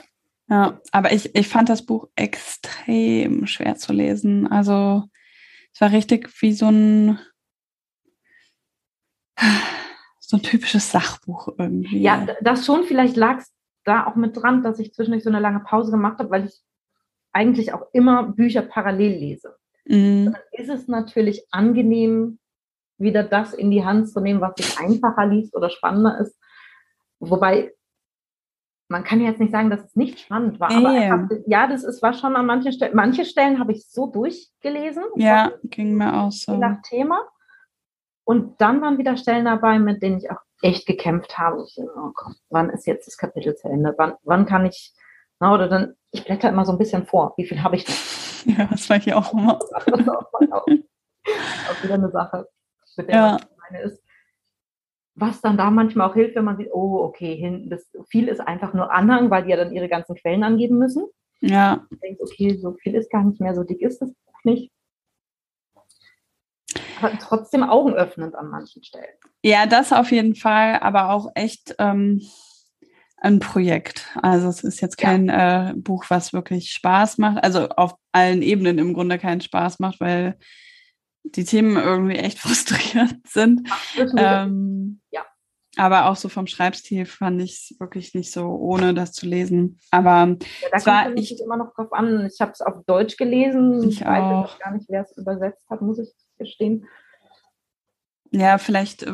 [0.52, 4.46] Ja, aber ich, ich fand das Buch extrem schwer zu lesen.
[4.46, 5.04] Also
[5.72, 7.18] es war richtig wie so ein
[10.18, 12.02] so ein typisches Sachbuch irgendwie.
[12.02, 12.84] Ja, das schon.
[12.84, 13.50] Vielleicht lag es
[13.84, 16.60] da auch mit dran, dass ich zwischendurch so eine lange Pause gemacht habe, weil ich
[17.32, 19.56] eigentlich auch immer Bücher parallel lese.
[19.86, 20.32] Mhm.
[20.34, 22.38] Dann ist es natürlich angenehm,
[22.98, 26.38] wieder das in die Hand zu nehmen, was sich einfacher liest oder spannender ist.
[27.20, 27.72] Wobei,
[28.92, 31.10] man kann jetzt nicht sagen, dass es nicht spannend war, aber yeah.
[31.10, 35.02] hab, ja, das ist, war schon an manchen Stellen, manche Stellen habe ich so durchgelesen.
[35.16, 36.56] Ja, ging mir auch so.
[36.56, 37.22] Nach Thema.
[38.24, 41.64] Und dann waren wieder Stellen dabei, mit denen ich auch echt gekämpft habe.
[41.66, 43.94] Ich, oh Gott, wann ist jetzt das Kapitel zu Ende?
[43.96, 44.92] Wann, wann kann ich,
[45.40, 47.32] na, oder dann, ich blätter immer so ein bisschen vor.
[47.36, 47.94] Wie viel habe ich denn?
[48.44, 49.58] Ja, das war ich auch immer.
[49.86, 52.48] Das ist auch, auch, auch wieder eine Sache,
[52.96, 53.36] mit der ja.
[53.70, 54.02] meine ist.
[55.14, 58.40] Was dann da manchmal auch hilft, wenn man sieht, oh, okay, hin, das, viel ist
[58.40, 61.04] einfach nur Anhang, weil die ja dann ihre ganzen Quellen angeben müssen.
[61.40, 61.84] Ja.
[61.90, 64.72] Du denkst, okay, so viel ist gar nicht mehr, so dick ist das Buch nicht.
[67.00, 69.14] Aber trotzdem augenöffnend an manchen Stellen.
[69.42, 72.22] Ja, das auf jeden Fall, aber auch echt ähm,
[73.22, 74.08] ein Projekt.
[74.22, 75.70] Also es ist jetzt kein ja.
[75.70, 77.42] äh, Buch, was wirklich Spaß macht.
[77.42, 80.38] Also auf allen Ebenen im Grunde keinen Spaß macht, weil
[81.24, 83.68] die Themen irgendwie echt frustrierend sind.
[84.16, 85.22] Ähm, ja.
[85.76, 89.78] Aber auch so vom Schreibstil fand ich es wirklich nicht so, ohne das zu lesen.
[89.90, 92.28] Aber ja, da kommt ich immer noch drauf an.
[92.32, 93.88] Ich habe es auf Deutsch gelesen.
[93.88, 94.58] Ich, ich weiß auch.
[94.58, 96.86] gar nicht, wer es übersetzt hat, muss ich gestehen.
[98.34, 99.06] Ja, vielleicht,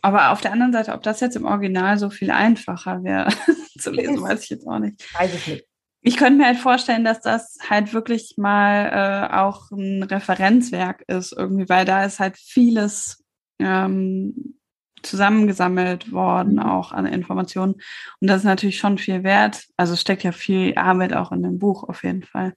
[0.00, 3.28] aber auf der anderen Seite, ob das jetzt im Original so viel einfacher wäre
[3.78, 5.02] zu lesen, weiß ich jetzt auch nicht.
[5.18, 5.71] Weiß ich nicht.
[6.02, 11.32] Ich könnte mir halt vorstellen, dass das halt wirklich mal äh, auch ein Referenzwerk ist,
[11.32, 13.24] irgendwie, weil da ist halt vieles
[13.60, 14.56] ähm,
[15.02, 17.74] zusammengesammelt worden, auch an Informationen.
[18.20, 19.66] Und das ist natürlich schon viel wert.
[19.76, 22.54] Also steckt ja viel Arbeit auch in dem Buch auf jeden Fall.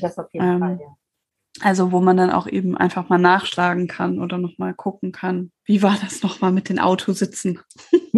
[0.00, 0.96] Das auf jeden ähm, Fall, ja.
[1.60, 5.82] Also wo man dann auch eben einfach mal nachschlagen kann oder nochmal gucken kann, wie
[5.82, 7.60] war das nochmal mit den Autositzen?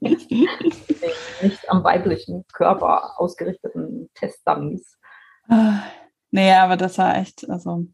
[1.42, 4.98] Nicht am weiblichen Körper ausgerichteten Testdummies.
[5.48, 5.82] Ah,
[6.30, 7.86] nee, aber das war echt, also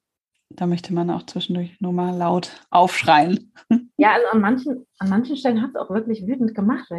[0.50, 3.52] da möchte man auch zwischendurch nur mal laut aufschreien.
[3.98, 6.90] Ja, also an manchen, an manchen Stellen hat es auch wirklich wütend gemacht.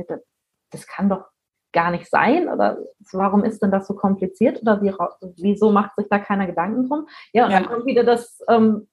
[0.69, 1.25] Das kann doch
[1.73, 2.47] gar nicht sein?
[2.47, 2.77] Oder
[3.11, 4.61] warum ist denn das so kompliziert?
[4.61, 4.93] Oder wie,
[5.41, 7.07] wieso macht sich da keiner Gedanken drum?
[7.33, 7.59] Ja, und ja.
[7.59, 8.87] dann kommt wieder das, ähm,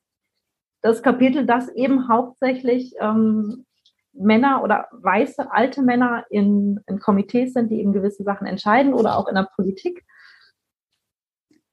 [0.82, 3.66] das Kapitel, das eben hauptsächlich ähm,
[4.12, 9.16] Männer oder weiße alte Männer in, in Komitees sind, die eben gewisse Sachen entscheiden oder
[9.16, 10.04] auch in der Politik.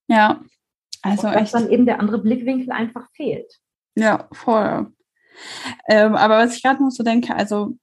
[0.07, 0.41] Ja,
[1.01, 1.53] also und dass echt.
[1.53, 3.51] dann eben der andere Blickwinkel einfach fehlt.
[3.95, 4.93] Ja, voll.
[5.87, 7.77] Ähm, aber was ich gerade noch so denke, also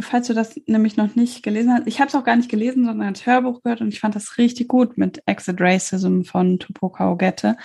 [0.00, 2.84] falls du das nämlich noch nicht gelesen hast, ich habe es auch gar nicht gelesen,
[2.84, 7.10] sondern als Hörbuch gehört und ich fand das richtig gut mit Exit Racism von Tupoka
[7.10, 7.56] Ogette.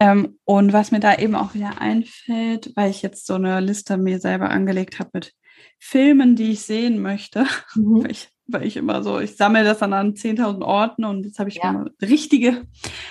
[0.00, 3.96] Ähm, und was mir da eben auch wieder einfällt, weil ich jetzt so eine Liste
[3.96, 5.34] mir selber angelegt habe mit
[5.78, 8.04] Filmen, die ich sehen möchte, mhm.
[8.04, 11.38] weil, ich, weil, ich, immer so, ich sammle das dann an 10.000 Orten und jetzt
[11.38, 11.64] habe ich ja.
[11.64, 12.66] eine richtige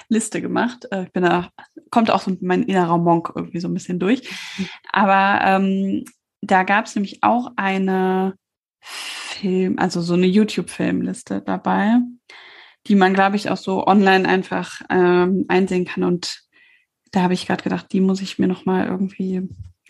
[0.09, 0.87] Liste gemacht.
[0.91, 1.49] Äh, ich bin da,
[1.91, 4.23] kommt auch so mein innerer Monk irgendwie so ein bisschen durch.
[4.57, 4.69] Mhm.
[4.91, 6.05] Aber ähm,
[6.41, 8.35] da gab es nämlich auch eine
[8.79, 11.99] Film, also so eine YouTube-Filmliste dabei,
[12.87, 16.03] die man, glaube ich, auch so online einfach ähm, einsehen kann.
[16.03, 16.43] Und
[17.11, 19.47] da habe ich gerade gedacht, die muss ich mir nochmal irgendwie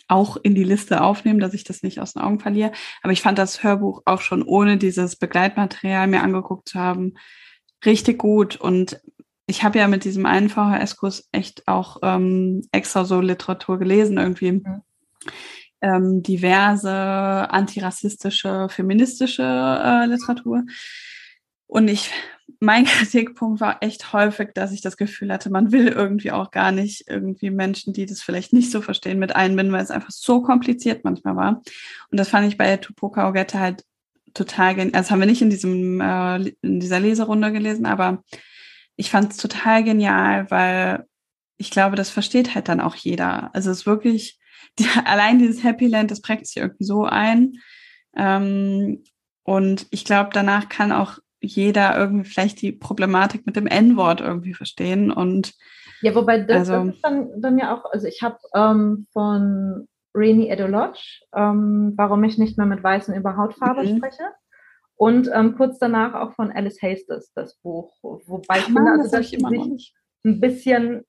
[0.08, 2.72] auch in die Liste aufnehmen, dass ich das nicht aus den Augen verliere.
[3.02, 7.16] Aber ich fand das Hörbuch auch schon ohne dieses Begleitmaterial mir angeguckt zu haben,
[7.86, 8.56] richtig gut.
[8.56, 9.02] Und
[9.48, 14.52] ich habe ja mit diesem einen VHS-Kurs echt auch ähm, extra so Literatur gelesen, irgendwie.
[14.54, 14.82] Mhm
[15.84, 20.64] ähm, diverse antirassistische, feministische äh, Literatur.
[21.68, 22.10] Und ich,
[22.60, 26.72] mein Kritikpunkt war echt häufig, dass ich das Gefühl hatte, man will irgendwie auch gar
[26.72, 30.42] nicht irgendwie Menschen, die das vielleicht nicht so verstehen, mit einbinden, weil es einfach so
[30.42, 31.62] kompliziert manchmal war.
[32.12, 33.84] Und das fand ich bei Tupoka Ogette halt
[34.34, 34.96] total genial.
[34.96, 38.24] Also haben wir nicht in diesem, äh, in dieser Leserunde gelesen, aber
[38.96, 41.06] ich fand es total genial, weil
[41.58, 43.54] ich glaube, das versteht halt dann auch jeder.
[43.56, 44.40] Also es ist wirklich
[44.80, 47.54] die, allein dieses Happy Land, das prägt sich irgendwie so ein.
[48.16, 49.04] Ähm,
[49.44, 54.54] und ich glaube, danach kann auch jeder irgendwie vielleicht die Problematik mit dem N-Wort irgendwie
[54.54, 55.12] verstehen.
[55.12, 55.54] Und
[56.02, 59.88] ja, wobei das, also, das ist dann, dann ja auch, also ich habe ähm, von
[60.16, 63.98] Rainy Edolodge, ähm, warum ich nicht mehr mit Weißen über Hautfarbe mhm.
[63.98, 64.24] spreche.
[64.96, 67.94] Und ähm, kurz danach auch von Alice Hastes, das Buch.
[68.02, 69.96] Wobei ich finde, also, dass ich immer noch nicht.
[70.24, 71.04] ein bisschen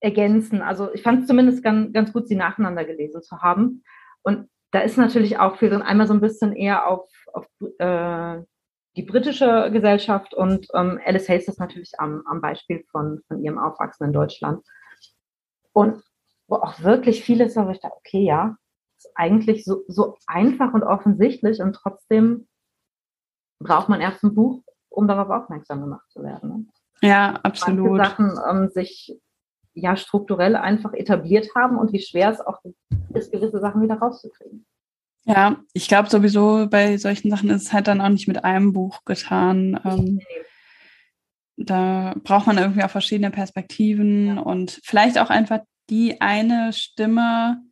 [0.00, 0.62] ergänzen.
[0.62, 3.84] Also ich fand es zumindest ganz, ganz gut, sie nacheinander gelesen zu haben.
[4.22, 5.82] Und da ist natürlich auch viel drin.
[5.82, 7.46] Einmal so ein bisschen eher auf, auf
[7.78, 8.42] äh,
[8.98, 13.56] die britische Gesellschaft und ähm, Alice Hayes ist natürlich am, am Beispiel von, von ihrem
[13.56, 14.66] Aufwachsen in Deutschland.
[15.72, 16.02] Und
[16.48, 18.56] wo auch wirklich vieles, wo ich dachte, okay, ja,
[18.96, 22.48] ist eigentlich so, so einfach und offensichtlich und trotzdem
[23.60, 26.48] braucht man erst ein Buch, um darauf aufmerksam gemacht zu werden.
[26.50, 27.08] Ne?
[27.08, 27.98] Ja, absolut.
[27.98, 29.16] Manche Sachen ähm, sich
[29.74, 32.58] ja strukturell einfach etabliert haben und wie schwer es auch
[33.14, 34.66] ist, gewisse Sachen wieder rauszukriegen.
[35.24, 38.72] Ja, ich glaube sowieso bei solchen Sachen ist es halt dann auch nicht mit einem
[38.72, 39.78] Buch getan.
[39.84, 40.20] Ähm,
[41.56, 44.40] da braucht man irgendwie auch verschiedene Perspektiven ja.
[44.40, 45.60] und vielleicht auch einfach
[45.90, 47.62] die eine Stimme,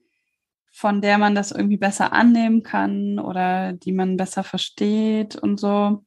[0.72, 6.04] von der man das irgendwie besser annehmen kann oder die man besser versteht und so.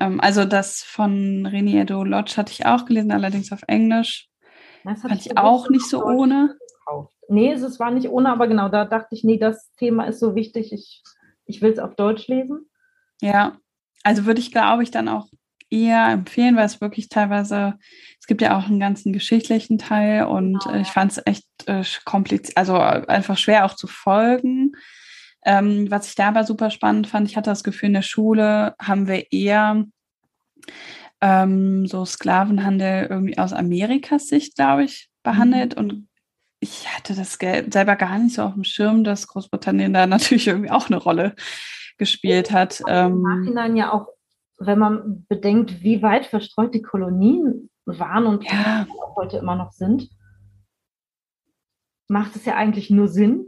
[0.00, 4.28] Ähm, also das von René Edo Lodge hatte ich auch gelesen, allerdings auf Englisch.
[4.84, 6.56] Das Fand ich auch nicht so ohne.
[6.80, 7.15] Gekauft.
[7.28, 10.34] Nee, es war nicht ohne, aber genau, da dachte ich, nee, das Thema ist so
[10.34, 11.02] wichtig, ich,
[11.44, 12.68] ich will es auf Deutsch lesen.
[13.20, 13.56] Ja,
[14.02, 15.28] also würde ich, glaube ich, dann auch
[15.70, 17.74] eher empfehlen, weil es wirklich teilweise,
[18.20, 21.82] es gibt ja auch einen ganzen geschichtlichen Teil und genau, ich fand es echt äh,
[22.04, 24.72] kompliziert, also einfach schwer auch zu folgen.
[25.44, 28.74] Ähm, was ich da aber super spannend fand, ich hatte das Gefühl, in der Schule
[28.80, 29.84] haben wir eher
[31.20, 35.76] ähm, so Sklavenhandel irgendwie aus Amerikas Sicht, glaube ich, behandelt.
[35.76, 35.82] Mhm.
[35.82, 36.08] Und
[36.60, 40.70] ich hatte das selber gar nicht so auf dem Schirm, dass Großbritannien da natürlich irgendwie
[40.70, 41.34] auch eine Rolle
[41.98, 42.80] gespielt hat.
[42.80, 44.08] Im ähm, Nachhinein ja auch,
[44.58, 48.86] wenn man bedenkt, wie weit verstreut die Kolonien waren und ja.
[49.14, 50.08] heute immer noch sind,
[52.08, 53.46] macht es ja eigentlich nur Sinn.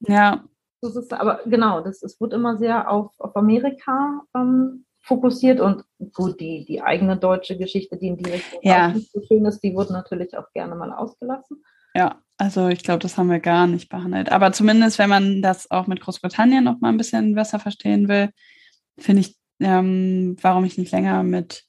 [0.00, 0.44] Ja.
[0.80, 5.84] Das ist aber genau, das, es wird immer sehr auf, auf Amerika ähm, fokussiert und
[6.12, 8.88] gut, die, die eigene deutsche Geschichte, die in die Richtung ja.
[8.88, 11.62] nicht so schön ist, die wurde natürlich auch gerne mal ausgelassen.
[11.94, 14.32] Ja, also ich glaube, das haben wir gar nicht behandelt.
[14.32, 18.30] Aber zumindest, wenn man das auch mit Großbritannien noch mal ein bisschen besser verstehen will,
[18.98, 21.64] finde ich, ähm, warum ich nicht länger mit,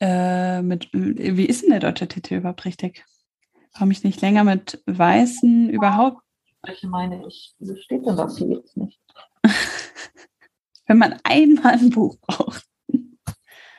[0.00, 3.04] äh, mit, wie ist denn der deutsche Titel überhaupt richtig?
[3.74, 6.22] Warum ich nicht länger mit Weißen überhaupt?
[6.72, 8.98] Ich meine, ich, wo steht denn das hier jetzt nicht?
[10.86, 12.66] wenn man einmal ein Buch braucht.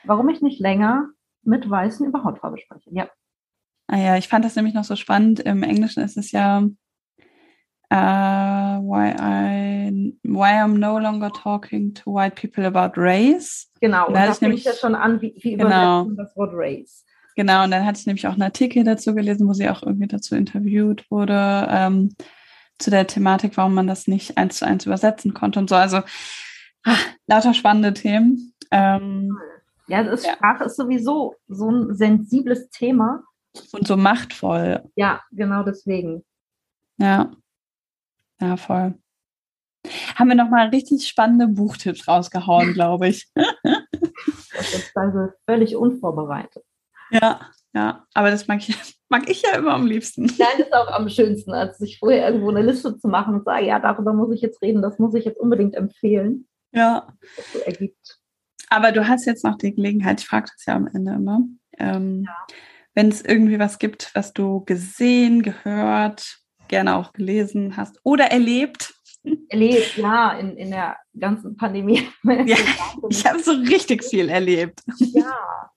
[0.03, 1.09] Warum ich nicht länger
[1.43, 3.09] mit Weißen über Hautfarbe spreche, ja.
[3.87, 5.39] Ah ja, ich fand das nämlich noch so spannend.
[5.39, 6.59] Im Englischen ist es ja
[7.91, 13.69] uh, why I why I'm no longer talking to white people about race.
[13.79, 17.05] Genau, und da fängt nämlich ja schon an, wie, wie genau, das Wort Race.
[17.35, 20.07] Genau, und dann hatte ich nämlich auch einen Artikel dazu gelesen, wo sie auch irgendwie
[20.07, 22.15] dazu interviewt wurde, ähm,
[22.79, 25.75] zu der Thematik, warum man das nicht eins zu eins übersetzen konnte und so.
[25.75, 26.01] Also
[26.83, 28.53] Ach, lauter spannende Themen.
[28.71, 29.37] Ähm,
[29.87, 33.23] ja, ist, ja, Sprache ist sowieso so ein sensibles Thema.
[33.71, 34.83] Und so machtvoll.
[34.95, 36.23] Ja, genau deswegen.
[36.97, 37.31] Ja.
[38.39, 38.95] Ja, voll.
[40.15, 43.31] haben wir nochmal richtig spannende Buchtipps rausgehauen, glaube ich.
[43.33, 46.63] das ist also völlig unvorbereitet.
[47.11, 48.75] Ja, ja, aber das mag ich,
[49.09, 50.25] mag ich ja immer am liebsten.
[50.25, 53.65] Nein, ist auch am schönsten, als sich vorher irgendwo eine Liste zu machen und sagen,
[53.65, 56.47] ja, darüber muss ich jetzt reden, das muss ich jetzt unbedingt empfehlen.
[56.71, 57.07] Ja.
[57.35, 58.19] Das so ergibt.
[58.69, 61.41] Aber du hast jetzt noch die Gelegenheit, ich frage das ja am Ende immer,
[61.77, 62.55] ähm, ja.
[62.97, 68.91] Wenn es irgendwie was gibt, was du gesehen, gehört, gerne auch gelesen hast oder erlebt.
[69.49, 72.09] Erlebt, ja, in, in der ganzen Pandemie.
[72.23, 72.57] Ja,
[73.07, 74.81] ich habe so richtig viel erlebt.
[74.97, 75.69] Ja.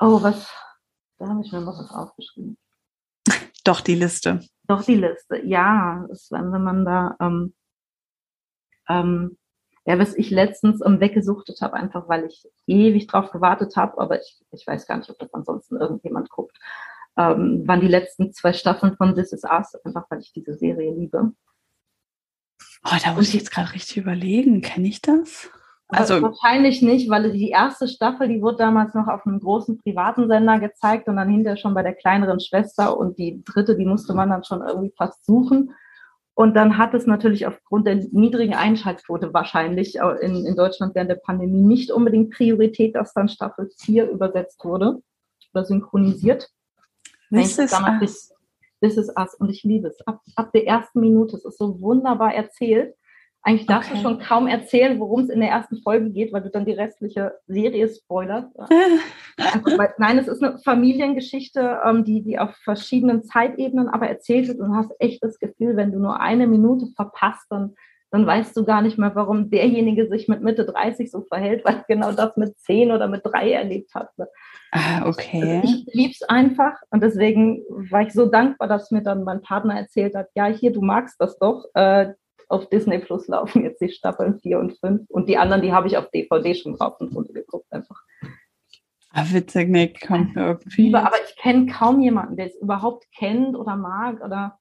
[0.00, 0.52] Oh, was,
[1.18, 2.58] da habe ich mir noch was aufgeschrieben.
[3.62, 4.40] Doch, die Liste.
[4.64, 6.04] Doch, die Liste, ja.
[6.08, 7.54] Das, wenn man da ähm,
[8.88, 9.38] ähm,
[9.86, 14.20] ja, was ich letztens um, weggesuchtet habe, einfach weil ich ewig drauf gewartet habe, aber
[14.20, 16.58] ich, ich weiß gar nicht, ob das ansonsten irgendjemand guckt,
[17.16, 20.92] ähm, waren die letzten zwei Staffeln von This Is Us, einfach weil ich diese Serie
[20.92, 21.32] liebe.
[22.84, 25.50] Oh, da muss ich jetzt gerade richtig überlegen, kenne ich das?
[25.92, 30.28] Also wahrscheinlich nicht, weil die erste Staffel, die wurde damals noch auf einem großen privaten
[30.28, 34.14] Sender gezeigt und dann hinterher schon bei der kleineren Schwester und die dritte, die musste
[34.14, 35.74] man dann schon irgendwie fast suchen.
[36.40, 41.16] Und dann hat es natürlich aufgrund der niedrigen Einschaltquote wahrscheinlich in, in Deutschland während der
[41.16, 45.02] Pandemie nicht unbedingt Priorität, dass dann Staffel 4 übersetzt wurde
[45.52, 46.48] oder synchronisiert.
[47.28, 48.32] This is, us.
[48.80, 50.00] This is Us und ich liebe es.
[50.06, 52.94] Ab, ab der ersten Minute, es ist so wunderbar erzählt.
[53.42, 54.02] Eigentlich darfst okay.
[54.02, 56.72] du schon kaum erzählen, worum es in der ersten Folge geht, weil du dann die
[56.72, 58.50] restliche Serie spoilerst.
[58.58, 64.48] also, weil, nein, es ist eine Familiengeschichte, ähm, die, die auf verschiedenen Zeitebenen aber erzählt
[64.48, 67.74] wird und du hast echt das Gefühl, wenn du nur eine Minute verpasst, dann,
[68.10, 71.82] dann weißt du gar nicht mehr, warum derjenige sich mit Mitte 30 so verhält, weil
[71.88, 74.10] genau das mit 10 oder mit 3 erlebt hat.
[74.18, 74.28] Ne?
[74.72, 75.62] Ah, okay.
[75.62, 79.40] Also ich liebe es einfach und deswegen war ich so dankbar, dass mir dann mein
[79.40, 81.64] Partner erzählt hat, ja, hier, du magst das doch.
[81.72, 82.12] Äh,
[82.50, 85.86] auf Disney Plus laufen jetzt die Staffeln 4 und 5 und die anderen, die habe
[85.86, 88.02] ich auf DVD schon drauf und runter geguckt einfach.
[89.12, 90.94] Ah, witzig, Nick, kommt irgendwie.
[90.94, 94.58] Aber ich kenne kaum jemanden, der es überhaupt kennt oder mag oder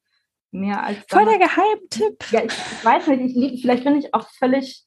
[0.51, 0.97] mehr als.
[1.07, 2.31] Voll der Geheimtipp.
[2.31, 4.85] Ja, ich, ich weiß nicht, ich liebe, vielleicht bin ich auch völlig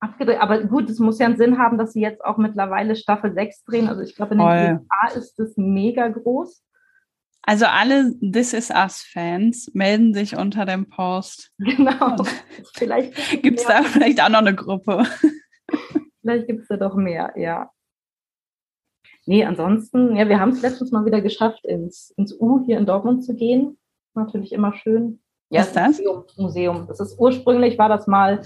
[0.00, 0.40] abgedreht.
[0.40, 3.64] Aber gut, es muss ja einen Sinn haben, dass sie jetzt auch mittlerweile Staffel 6
[3.64, 3.88] drehen.
[3.88, 6.62] Also ich glaube, in den USA ist das mega groß.
[7.42, 11.52] Also alle This Is Us Fans melden sich unter dem Post.
[11.58, 12.16] Genau.
[12.74, 15.04] Vielleicht gibt es da vielleicht auch noch eine Gruppe.
[16.20, 17.70] Vielleicht gibt es da doch mehr, ja.
[19.26, 22.86] Nee, ansonsten, ja, wir haben es letztens mal wieder geschafft, ins, ins U hier in
[22.86, 23.78] Dortmund zu gehen.
[24.14, 25.22] Natürlich immer schön.
[25.50, 25.98] Ja, Was ist das?
[25.98, 26.86] Museum, Museum.
[26.88, 28.42] Das ist ursprünglich war das mal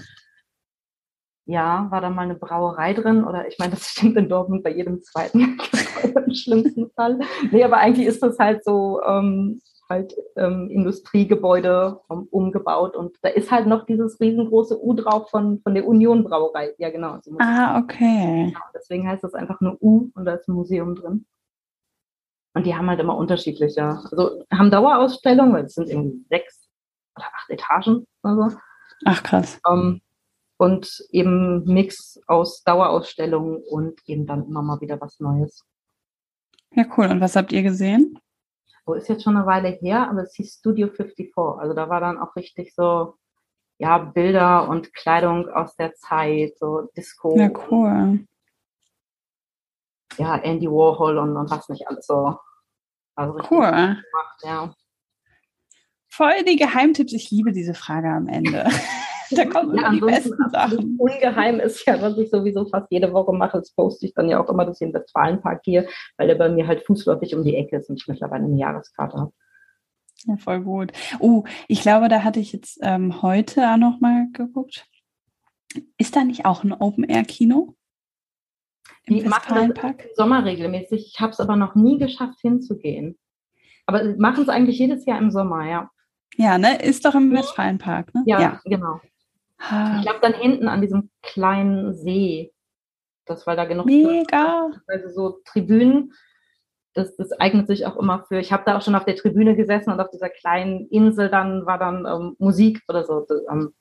[1.45, 4.71] ja, war da mal eine Brauerei drin oder ich meine, das stimmt in Dortmund bei
[4.71, 5.57] jedem zweiten
[6.25, 7.19] im schlimmsten Fall.
[7.51, 13.29] Nee, aber eigentlich ist das halt so ähm, halt ähm, Industriegebäude um, umgebaut und da
[13.29, 16.73] ist halt noch dieses riesengroße U drauf von, von der Union Brauerei.
[16.79, 17.19] Ja, genau.
[17.21, 18.47] So ah, okay.
[18.47, 21.25] Genau, deswegen heißt das einfach nur U und da ist ein Museum drin.
[22.55, 26.69] Und die haben halt immer unterschiedliche, also haben Dauerausstellungen, weil es sind irgendwie sechs
[27.15, 28.57] oder acht Etagen oder so.
[29.03, 29.59] Ach krass.
[29.69, 30.01] Ähm,
[30.57, 35.65] und eben Mix aus Dauerausstellungen und eben dann immer mal wieder was Neues.
[36.71, 37.07] Ja, cool.
[37.07, 38.19] Und was habt ihr gesehen?
[38.85, 41.33] So ist jetzt schon eine Weile her, aber es hieß Studio 54.
[41.35, 43.15] Also da war dann auch richtig so,
[43.77, 47.37] ja, Bilder und Kleidung aus der Zeit, so Disco.
[47.37, 48.25] Ja, cool.
[50.17, 52.37] Ja, Andy Warhol und, und was nicht alles so.
[53.15, 53.69] Also cool.
[53.71, 54.73] Gemacht, ja.
[56.07, 57.11] Voll die Geheimtipps.
[57.11, 58.69] Ich liebe diese Frage am Ende.
[59.31, 60.95] da kommen ja, die besten Sachen.
[60.97, 64.43] Ungeheim ist ja, was ich sowieso fast jede Woche mache, das poste ich dann ja
[64.43, 67.43] auch immer, dass ich in den Westfalenpark gehe, weil der bei mir halt fußläufig um
[67.43, 69.31] die Ecke ist und ich mittlerweile eine Jahreskarte habe.
[70.25, 70.91] Ja, voll gut.
[71.19, 74.87] Oh, ich glaube, da hatte ich jetzt ähm, heute auch noch mal geguckt.
[75.97, 77.75] Ist da nicht auch ein Open-Air-Kino?
[79.07, 81.11] Die machen das im Sommer regelmäßig.
[81.13, 83.17] Ich habe es aber noch nie geschafft, hinzugehen.
[83.85, 85.91] Aber machen es eigentlich jedes Jahr im Sommer, ja.
[86.37, 86.81] Ja, ne?
[86.81, 88.23] Ist doch im Westfalenpark, ne?
[88.25, 88.61] Ja, ja.
[88.65, 88.99] genau.
[89.59, 92.53] Ich glaube dann hinten an diesem kleinen See.
[93.25, 93.85] Das war da genug.
[93.85, 94.69] Mega.
[94.87, 96.13] Also so Tribünen.
[96.93, 98.39] Das, das eignet sich auch immer für.
[98.39, 101.65] Ich habe da auch schon auf der Tribüne gesessen und auf dieser kleinen Insel dann
[101.65, 103.25] war dann ähm, Musik oder so.
[103.49, 103.73] Ähm,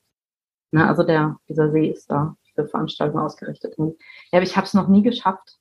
[0.73, 3.79] na, also der, dieser See ist da für Veranstaltungen ausgerichtet.
[3.79, 3.97] Und,
[4.33, 5.59] ja, aber ich habe es noch nie geschafft,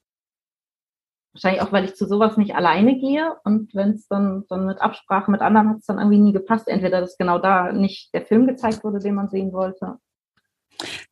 [1.33, 4.79] Wahrscheinlich auch, weil ich zu sowas nicht alleine gehe und wenn es dann, dann mit
[4.81, 6.67] Absprache mit anderen hat es dann irgendwie nie gepasst.
[6.67, 9.97] Entweder dass genau da nicht der Film gezeigt wurde, den man sehen wollte.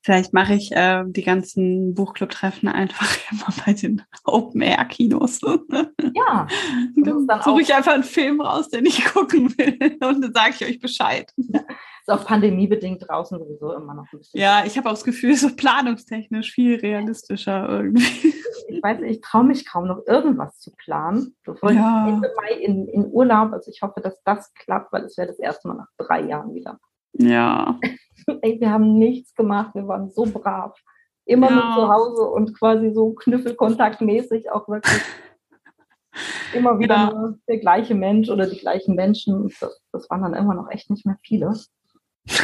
[0.02, 5.42] Vielleicht mache ich äh, die ganzen Buchclub-Treffen einfach immer bei den Open-Air-Kinos.
[6.14, 6.48] Ja.
[6.96, 10.66] Dann suche ich einfach einen Film raus, den ich gucken will und dann sage ich
[10.66, 11.32] euch Bescheid.
[11.38, 11.62] Ja.
[12.02, 14.40] Ist auch pandemiebedingt draußen sowieso immer noch ein bisschen.
[14.40, 18.34] Ja, ich habe auch das Gefühl, so planungstechnisch viel realistischer irgendwie.
[18.68, 21.36] Ich weiß nicht, ich traue mich kaum noch irgendwas zu planen.
[21.44, 22.08] Bevor ja.
[22.08, 25.28] ich Ende Mai in, in Urlaub, also ich hoffe, dass das klappt, weil es wäre
[25.28, 26.80] das erste Mal nach drei Jahren wieder.
[27.14, 27.80] Ja.
[28.42, 30.76] Ey, wir haben nichts gemacht, wir waren so brav.
[31.26, 31.56] Immer ja.
[31.56, 35.02] mit zu Hause und quasi so knüffelkontaktmäßig auch wirklich
[36.54, 37.34] immer wieder ja.
[37.48, 39.50] der gleiche Mensch oder die gleichen Menschen.
[39.60, 41.54] Das, das waren dann immer noch echt nicht mehr viele.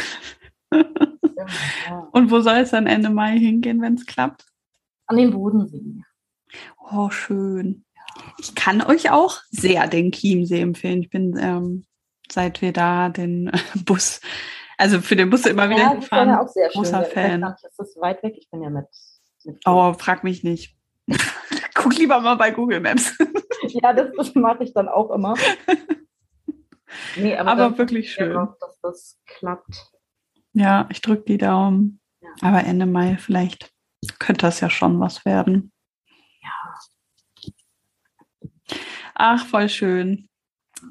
[2.12, 4.46] Und wo soll es dann Ende Mai hingehen, wenn es klappt?
[5.06, 6.02] An den Bodensee.
[6.90, 7.84] Oh, schön.
[8.38, 11.02] Ich kann euch auch sehr den Chiemsee empfehlen.
[11.02, 11.84] Ich bin, ähm,
[12.32, 13.50] seit wir da den
[13.84, 14.20] Bus,
[14.76, 17.12] also für den Bus immer wieder ja, gefahren, ja auch sehr großer schön.
[17.12, 17.40] Fan.
[17.40, 18.34] Nicht, das ist weit weg.
[18.38, 18.86] Ich bin ja mit.
[19.44, 20.76] mit oh, frag mich nicht.
[21.74, 23.16] Guck lieber mal bei Google Maps.
[23.68, 25.34] ja, das, das mache ich dann auch immer.
[27.16, 28.32] Nee, aber, aber wirklich schön.
[28.32, 29.92] Noch, dass das klappt.
[30.52, 32.00] Ja, ich drücke die Daumen.
[32.20, 32.28] Ja.
[32.42, 33.72] Aber Ende Mai vielleicht
[34.18, 35.72] könnte das ja schon was werden.
[36.42, 36.74] Ja.
[39.14, 40.28] Ach, voll schön.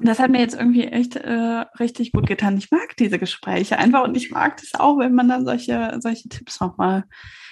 [0.02, 2.58] Das hat mir jetzt irgendwie echt äh, richtig gut getan.
[2.58, 6.28] Ich mag diese Gespräche einfach und ich mag das auch, wenn man dann solche, solche
[6.28, 7.04] Tipps nochmal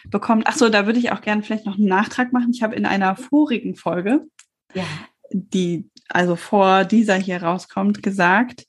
[0.08, 0.44] bekommt.
[0.46, 2.50] Ach so, da würde ich auch gerne vielleicht noch einen Nachtrag machen.
[2.52, 4.26] Ich habe in einer vorigen Folge,
[4.74, 4.84] ja.
[5.32, 8.65] die also vor dieser hier rauskommt, gesagt,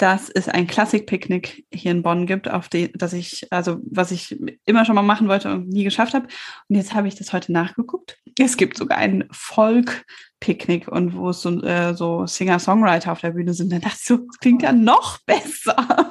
[0.00, 4.40] dass es ein Klassik-Picknick hier in Bonn gibt, auf die, dass ich, also was ich
[4.64, 6.26] immer schon mal machen wollte und nie geschafft habe.
[6.68, 8.18] Und jetzt habe ich das heute nachgeguckt.
[8.38, 13.52] Es gibt sogar ein Folk-Picknick und wo es so, äh, so Singer-Songwriter auf der Bühne
[13.52, 13.70] sind.
[13.72, 16.10] Dann dachte ich so, das klingt ja noch besser.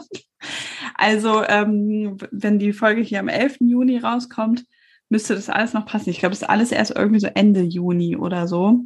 [0.94, 3.58] Also, ähm, wenn die Folge hier am 11.
[3.62, 4.66] Juni rauskommt,
[5.10, 6.12] müsste das alles noch passen.
[6.12, 8.82] Ich glaube, es ist alles erst irgendwie so Ende Juni oder so.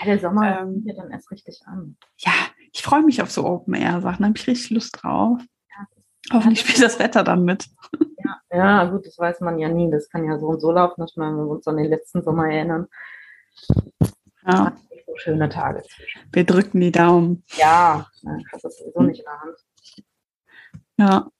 [0.00, 1.96] Ja, der Sommer ähm, fängt ja dann erst richtig an.
[2.18, 2.32] Ja,
[2.78, 5.40] ich freue mich auf so Open-Air-Sachen, da habe ich richtig Lust drauf.
[5.68, 5.86] Ja,
[6.32, 7.66] Hoffentlich spielt das Wetter dann mit.
[8.24, 9.90] Ja, ja, gut, das weiß man ja nie.
[9.90, 12.86] Das kann ja so und so laufen, dass wir uns an den letzten Sommer erinnern.
[14.46, 14.76] Ja.
[15.06, 15.82] So schöne Tage.
[16.30, 17.42] Wir drücken die Daumen.
[17.56, 19.56] Ja, ich das sowieso nicht in der Hand.
[20.98, 21.30] Ja.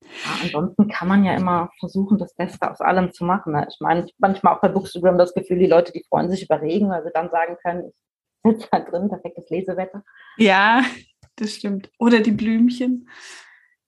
[0.00, 3.52] Ja, ansonsten kann man ja immer versuchen, das Beste aus allem zu machen.
[3.52, 3.66] Ne?
[3.68, 6.88] Ich meine, manchmal auch bei Bookstagram das Gefühl, die Leute, die freuen sich über Regen,
[6.88, 7.94] weil sie dann sagen können, ich
[8.44, 10.04] sitze da drin, perfektes Lesewetter.
[10.36, 10.84] Ja,
[11.36, 11.90] das stimmt.
[11.98, 13.08] Oder die Blümchen.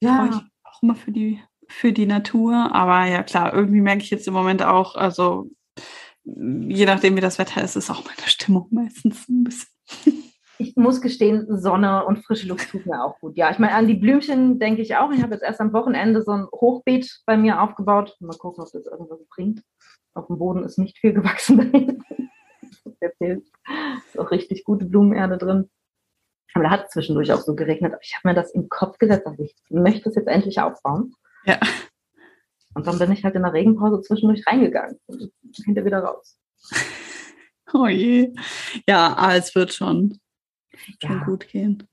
[0.00, 0.28] Ja.
[0.30, 2.74] Ich auch immer für die, für die Natur.
[2.74, 5.50] Aber ja, klar, irgendwie merke ich jetzt im Moment auch, also
[6.24, 9.70] je nachdem, wie das Wetter ist, ist auch meine Stimmung meistens ein bisschen.
[10.59, 13.36] Ich muss gestehen, Sonne und frische Luft tut mir auch gut.
[13.36, 15.12] Ja, ich meine, an die Blümchen denke ich auch.
[15.12, 18.16] Ich habe jetzt erst am Wochenende so ein Hochbeet bei mir aufgebaut.
[18.20, 19.62] Mal gucken, ob das irgendwas bringt.
[20.14, 22.02] Auf dem Boden ist nicht viel gewachsen.
[23.01, 23.45] erzählt.
[24.07, 25.71] Ist auch richtig gute Blumenerde drin.
[26.55, 27.93] Aber da hat es zwischendurch auch so geregnet.
[27.93, 31.14] Aber ich habe mir das im Kopf gesetzt, also ich möchte es jetzt endlich aufbauen.
[31.45, 31.59] Ja.
[32.75, 35.33] Und dann bin ich halt in der Regenpause zwischendurch reingegangen und
[35.64, 36.39] hinter wieder raus.
[37.73, 38.33] Oh je.
[38.89, 40.21] Ja, aber es wird schon,
[41.03, 41.09] ja.
[41.09, 41.89] schon gut gehen.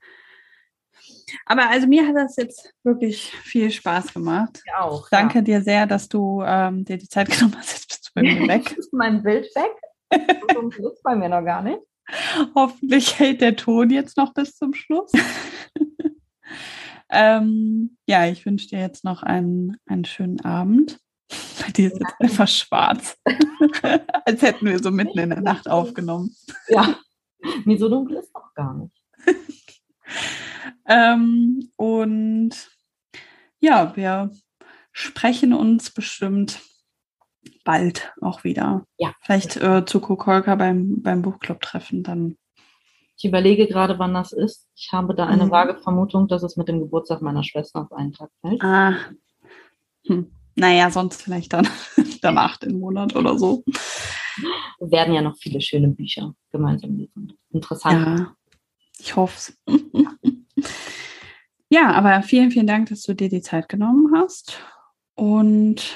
[1.45, 4.61] Aber also mir hat das jetzt wirklich viel Spaß gemacht.
[4.67, 5.09] Ja auch.
[5.09, 5.41] Danke ja.
[5.41, 7.73] dir sehr, dass du ähm, dir die Zeit genommen hast.
[7.73, 8.77] Jetzt bist du bei mir weg.
[8.77, 9.71] ist mein Bild weg?
[10.53, 11.79] Zum Schluss bei mir noch gar nicht.
[12.55, 15.11] Hoffentlich hält der Ton jetzt noch bis zum Schluss.
[17.09, 20.99] ähm, ja, ich wünsche dir jetzt noch einen, einen schönen Abend.
[21.61, 23.17] Bei dir ist jetzt einfach schwarz.
[24.25, 26.35] Als hätten wir so mitten in der Nacht aufgenommen.
[26.67, 26.99] Ja,
[27.65, 29.03] nee, so dunkel ist auch gar nicht.
[30.85, 32.51] ähm, und
[33.59, 34.31] ja, wir
[34.91, 36.59] sprechen uns bestimmt
[37.63, 38.85] bald auch wieder.
[38.97, 39.13] Ja.
[39.21, 42.37] Vielleicht äh, zu Kokolka beim, beim Buchclub-Treffen dann.
[43.17, 44.67] Ich überlege gerade, wann das ist.
[44.75, 45.51] Ich habe da eine mhm.
[45.51, 48.61] vage Vermutung, dass es mit dem Geburtstag meiner Schwester auf einen Tag fällt.
[48.61, 48.95] Ah.
[50.07, 50.31] Hm.
[50.55, 51.67] Naja, sonst vielleicht dann
[52.21, 53.63] danach den Monat oder so.
[54.79, 57.33] Wir werden ja noch viele schöne Bücher gemeinsam lesen.
[57.51, 58.19] Interessant.
[58.19, 58.35] Ja,
[58.99, 59.57] ich hoffe es.
[61.69, 64.59] ja, aber vielen, vielen Dank, dass du dir die Zeit genommen hast.
[65.15, 65.95] Und